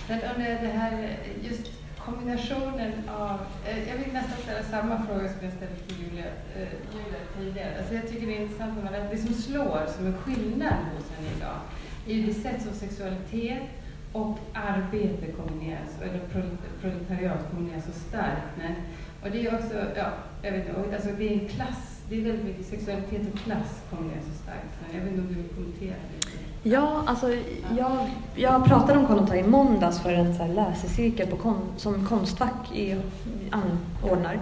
Sen 0.07 0.21
undrar 0.35 0.51
jag 0.51 0.63
det 0.63 0.69
här, 0.69 1.17
just 1.43 1.67
kombinationen 1.99 2.93
av... 3.09 3.39
Eh, 3.67 3.89
jag 3.89 3.97
vill 3.97 4.13
nästan 4.13 4.39
ställa 4.43 4.63
samma 4.63 5.07
fråga 5.07 5.29
som 5.29 5.39
jag 5.43 5.53
ställde 5.53 5.77
till 5.77 5.97
Julia, 6.05 6.27
eh, 6.57 6.69
Julia 6.95 7.21
tidigare. 7.39 7.79
Alltså 7.79 7.95
jag 7.95 8.09
tycker 8.09 8.27
det 8.27 8.37
är 8.37 8.43
intressant 8.43 8.79
att 8.85 9.11
det 9.11 9.19
som 9.19 9.35
slår 9.35 9.87
som 9.97 10.07
en 10.07 10.19
skillnad 10.19 10.85
hos 10.97 11.11
henne 11.17 11.29
idag 11.37 11.59
är 12.07 12.27
det 12.27 12.35
sätt 12.35 12.63
som 12.63 12.73
sexualitet 12.73 13.63
och 14.13 14.39
arbete 14.53 15.27
kombineras, 15.33 15.91
eller 16.03 16.21
proletariat 16.81 17.39
kombineras 17.51 17.85
så 17.85 17.93
starkt 17.93 18.57
med. 18.59 18.75
Och 19.23 19.31
det 19.31 19.47
är 19.47 19.55
också, 19.55 19.75
ja, 19.97 20.07
jag 20.43 20.53
vet 20.53 20.69
inte, 20.69 20.97
alltså 20.97 21.09
det 21.19 21.29
är 21.29 21.33
en 21.33 21.49
klass, 21.49 22.01
det 22.09 22.17
är 22.17 22.23
väldigt 22.23 22.45
mycket 22.45 22.67
sexualitet 22.67 23.23
och 23.33 23.39
klass 23.39 23.81
kombineras 23.91 24.25
så 24.25 24.43
starkt. 24.43 24.73
Men 24.81 24.97
jag 24.97 25.05
vet 25.05 25.13
inte 25.13 25.23
om 25.23 25.29
du 25.29 25.35
vill 25.35 25.51
kommentera 25.55 25.95
det? 26.11 26.29
Ja, 26.63 27.03
alltså 27.07 27.35
jag, 27.79 28.11
jag 28.35 28.65
pratade 28.65 28.99
om 28.99 29.07
Kollontaj 29.07 29.39
i 29.39 29.43
måndags 29.43 30.01
för 30.01 30.13
en 30.13 30.35
så 30.35 30.43
här 30.43 30.55
läsecirkel 30.55 31.27
på 31.27 31.37
kon, 31.37 31.59
som 31.77 32.07
Konstfack 32.07 32.73
i, 32.75 32.97
anordnar 33.51 34.41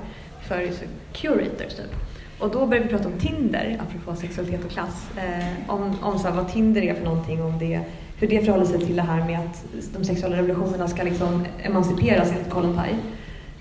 för 0.48 0.70
curators 1.12 1.74
typ. 1.74 1.94
Och 2.38 2.50
då 2.50 2.66
började 2.66 2.88
vi 2.88 2.94
prata 2.94 3.08
om 3.08 3.18
Tinder, 3.18 3.80
apropå 3.80 4.20
sexualitet 4.20 4.64
och 4.64 4.70
klass. 4.70 5.08
Eh, 5.16 5.70
om 5.70 5.96
om 6.02 6.18
så 6.18 6.28
här, 6.28 6.34
vad 6.34 6.52
Tinder 6.52 6.82
är 6.82 6.94
för 6.94 7.04
någonting, 7.04 7.42
om 7.42 7.58
det, 7.58 7.80
hur 8.18 8.28
det 8.28 8.40
förhåller 8.40 8.64
sig 8.64 8.78
till 8.80 8.96
det 8.96 9.02
här 9.02 9.24
med 9.26 9.38
att 9.38 9.64
de 9.98 10.04
sexuella 10.04 10.36
revolutionerna 10.36 10.88
ska 10.88 11.02
liksom 11.02 11.46
emanciperas 11.62 12.30
enligt 12.30 12.50
Kollontaj. 12.50 12.94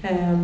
Eh, 0.02 0.38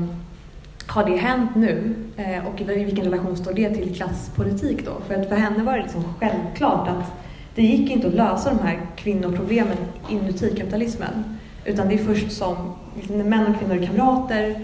har 0.87 1.05
det 1.05 1.17
hänt 1.17 1.55
nu? 1.55 1.95
Eh, 2.17 2.47
och 2.47 2.61
i 2.61 2.63
vilken 2.63 3.05
relation 3.05 3.37
står 3.37 3.53
det 3.53 3.69
till 3.69 3.95
klasspolitik 3.95 4.85
då? 4.85 4.91
För 5.07 5.21
att 5.21 5.29
för 5.29 5.35
henne 5.35 5.63
var 5.63 5.77
det 5.77 5.83
liksom 5.83 6.03
självklart 6.19 6.87
att 6.87 7.11
det 7.55 7.61
gick 7.61 7.91
inte 7.91 8.07
att 8.07 8.13
lösa 8.13 8.49
de 8.49 8.67
här 8.67 8.79
kvinnoproblemen 8.95 9.77
inuti 10.09 10.55
kapitalismen. 10.57 11.37
Utan 11.65 11.87
det 11.87 11.93
är 11.93 12.05
först 12.05 12.31
som 12.31 12.55
när 13.09 13.23
män 13.23 13.47
och 13.47 13.59
kvinnor 13.59 13.83
är 13.83 13.87
kamrater 13.87 14.55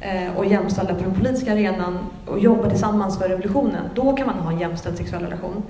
Eh, 0.00 0.36
och 0.36 0.46
jämställda 0.46 0.94
på 0.94 1.02
den 1.02 1.14
politiska 1.14 1.52
arenan 1.52 1.98
och 2.26 2.38
jobbar 2.38 2.70
tillsammans 2.70 3.18
för 3.18 3.28
revolutionen, 3.28 3.84
då 3.94 4.16
kan 4.16 4.26
man 4.26 4.36
ha 4.36 4.52
en 4.52 4.60
jämställd 4.60 4.96
sexuell 4.96 5.22
relation. 5.22 5.62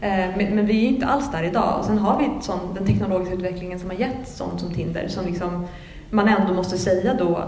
Eh, 0.00 0.36
men, 0.36 0.54
men, 0.54 0.66
vi 0.66 0.84
är 0.84 0.88
inte 0.88 1.06
alls 1.06 1.30
där 1.32 1.42
idag. 1.42 1.78
Och 1.78 1.84
sen 1.84 1.98
har 1.98 2.18
vi 2.18 2.30
sån, 2.40 2.58
den 2.74 2.86
teknologiska 2.86 3.34
utvecklingen 3.34 3.80
som 3.80 3.90
har 3.90 3.96
gett 3.96 4.28
sånt 4.28 4.60
som 4.60 4.74
Tinder, 4.74 5.08
som 5.08 5.26
liksom, 5.26 5.66
man 6.10 6.28
ändå 6.28 6.54
måste 6.54 6.78
säga 6.78 7.14
då 7.14 7.44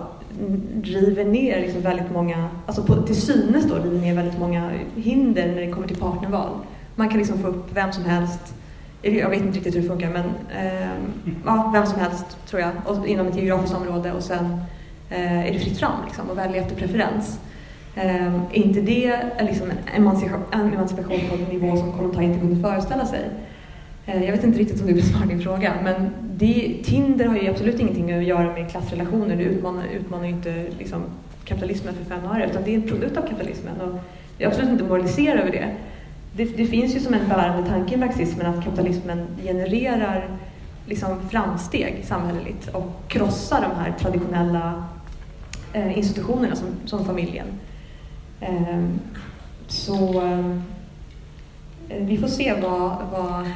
river 0.83 1.25
ner 1.25 1.61
liksom 1.61 1.83
väldigt 1.83 2.11
många, 2.11 2.49
alltså 2.67 2.83
på, 2.83 3.03
till 3.03 3.21
synes 3.21 3.65
då 3.69 3.75
river 3.75 4.01
ner 4.01 4.15
väldigt 4.15 4.39
många 4.39 4.71
hinder 4.97 5.47
när 5.47 5.61
det 5.61 5.73
kommer 5.73 5.89
till 5.89 5.97
partnerval. 5.97 6.51
Man 6.95 7.09
kan 7.09 7.19
liksom 7.19 7.39
få 7.39 7.49
upp 7.49 7.77
vem 7.77 7.93
som 7.93 8.05
helst, 8.05 8.55
jag 9.03 9.31
vet 9.31 9.41
inte 9.41 9.57
riktigt 9.59 9.75
hur 9.75 9.83
det 9.83 9.89
funkar, 9.89 10.11
men 10.11 10.25
eh, 10.65 10.89
ja, 11.47 11.71
vem 11.75 11.87
som 11.87 12.01
helst 12.01 12.47
tror 12.47 12.61
jag, 12.63 12.71
och 12.85 13.07
inom 13.07 13.27
ett 13.27 13.37
geografiskt 13.37 13.77
område 13.77 14.13
och 14.13 14.23
sen 14.23 14.61
Eh, 15.13 15.47
är 15.49 15.53
det 15.53 15.59
fritt 15.59 15.79
fram 15.79 16.05
liksom, 16.07 16.31
och 16.31 16.39
välja 16.39 16.63
efter 16.63 16.77
preferens. 16.77 17.41
Eh, 17.95 18.35
är 18.35 18.57
inte 18.57 18.81
det 18.81 19.21
liksom 19.41 19.71
en 19.71 20.07
emancipation 20.73 21.21
på 21.31 21.35
en 21.35 21.59
nivå 21.59 21.77
som 21.77 21.93
Kollontaj 21.93 22.25
inte 22.25 22.41
kunde 22.41 22.63
föreställa 22.63 23.07
sig? 23.07 23.21
Eh, 24.07 24.25
jag 24.25 24.33
vet 24.33 24.45
inte 24.45 24.59
riktigt 24.59 24.81
om 24.81 24.87
du 24.87 24.95
besvarar 24.95 25.27
din 25.27 25.41
fråga, 25.41 25.75
men 25.85 26.11
det, 26.35 26.77
Tinder 26.85 27.25
har 27.25 27.37
ju 27.37 27.49
absolut 27.49 27.81
ingenting 27.81 28.13
att 28.13 28.25
göra 28.25 28.53
med 28.53 28.71
klassrelationer. 28.71 29.37
Det 29.37 29.43
utmanar, 29.43 29.85
utmanar 29.85 30.25
ju 30.25 30.31
inte 30.31 30.67
liksom, 30.79 31.03
kapitalismen 31.45 31.95
för 31.95 32.05
fem 32.05 32.25
öre, 32.25 32.47
utan 32.51 32.63
det 32.65 32.71
är 32.71 32.75
en 32.75 32.89
produkt 32.89 33.17
av 33.17 33.23
kapitalismen. 33.23 33.81
Och 33.81 33.99
jag 34.39 34.49
absolut 34.49 34.71
inte 34.71 34.85
moralisera 34.85 35.41
över 35.41 35.53
det. 35.53 35.69
det. 36.33 36.45
Det 36.45 36.67
finns 36.67 36.97
ju 36.97 37.01
som 37.01 37.15
en 37.15 37.29
bärande 37.29 37.69
tanke 37.69 37.95
i 37.95 37.97
marxismen 37.97 38.47
att 38.47 38.65
kapitalismen 38.65 39.27
genererar 39.43 40.29
liksom 40.87 41.29
framsteg 41.31 42.05
samhälleligt 42.05 42.69
och 42.69 43.03
krossar 43.09 43.61
de 43.61 43.81
här 43.81 43.95
traditionella 43.99 44.85
eh, 45.73 45.99
institutionerna 45.99 46.57
som, 46.57 46.69
som 46.85 47.05
familjen. 47.05 47.47
Eh, 48.43 48.85
så 49.67 50.23
eh, 50.23 50.57
vi 52.01 52.19
får 52.19 52.29
se 52.29 52.55
vad, 52.63 52.97
vad 53.13 53.47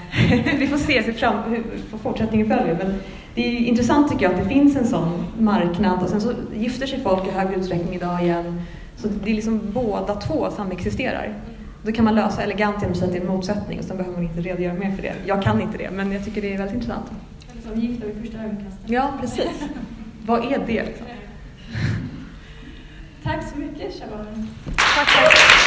vi 0.59 0.66
får 0.66 0.79
se 0.79 1.01
hur, 1.01 1.12
fram, 1.12 1.42
hur 1.49 1.64
fortsättningen 2.03 2.49
följer. 2.49 2.79
Men 2.83 2.94
det 3.35 3.46
är 3.46 3.61
intressant 3.61 4.12
tycker 4.12 4.22
jag 4.25 4.35
att 4.35 4.42
det 4.42 4.49
finns 4.49 4.77
en 4.77 4.87
sån 4.87 5.25
marknad 5.38 6.03
och 6.03 6.09
sen 6.09 6.20
så 6.20 6.33
gifter 6.55 6.87
sig 6.87 7.01
folk 7.01 7.29
i 7.29 7.31
högre 7.31 7.55
utsträckning 7.55 7.94
idag 7.94 8.22
igen. 8.22 8.62
Så 8.96 9.09
det 9.25 9.31
är 9.31 9.35
liksom 9.35 9.61
båda 9.72 10.14
två 10.14 10.51
samexisterar. 10.51 11.35
Då 11.83 11.92
kan 11.92 12.05
man 12.05 12.14
lösa 12.14 12.42
elegant 12.42 12.77
genom 12.77 12.92
att 12.92 12.99
säga 12.99 13.07
att 13.07 13.12
det 13.12 13.18
är 13.18 13.22
en 13.22 13.29
motsättning 13.29 13.79
och 13.79 13.85
sen 13.85 13.96
behöver 13.96 14.16
man 14.16 14.27
inte 14.27 14.40
redogöra 14.40 14.75
mer 14.75 14.90
för 14.90 15.03
det. 15.03 15.14
Jag 15.27 15.42
kan 15.42 15.61
inte 15.61 15.79
det, 15.79 15.90
men 15.90 16.12
jag 16.12 16.25
tycker 16.25 16.42
det 16.42 16.55
är 16.55 16.59
väldigt 16.59 16.75
intressant. 16.75 17.07
Eller 17.53 17.62
som 17.62 17.81
gifta 17.81 18.07
vid 18.07 18.16
första 18.20 18.38
ögonkastet. 18.38 18.90
Ja, 18.90 19.12
precis. 19.20 19.62
Vad 20.27 20.53
är 20.53 20.59
det? 20.66 20.85
Liksom? 20.85 21.07
Tack 23.27 23.49
så 23.53 23.59
mycket 23.59 23.99
Shaban. 23.99 24.49
Tack, 24.77 25.09
tack. 25.09 25.66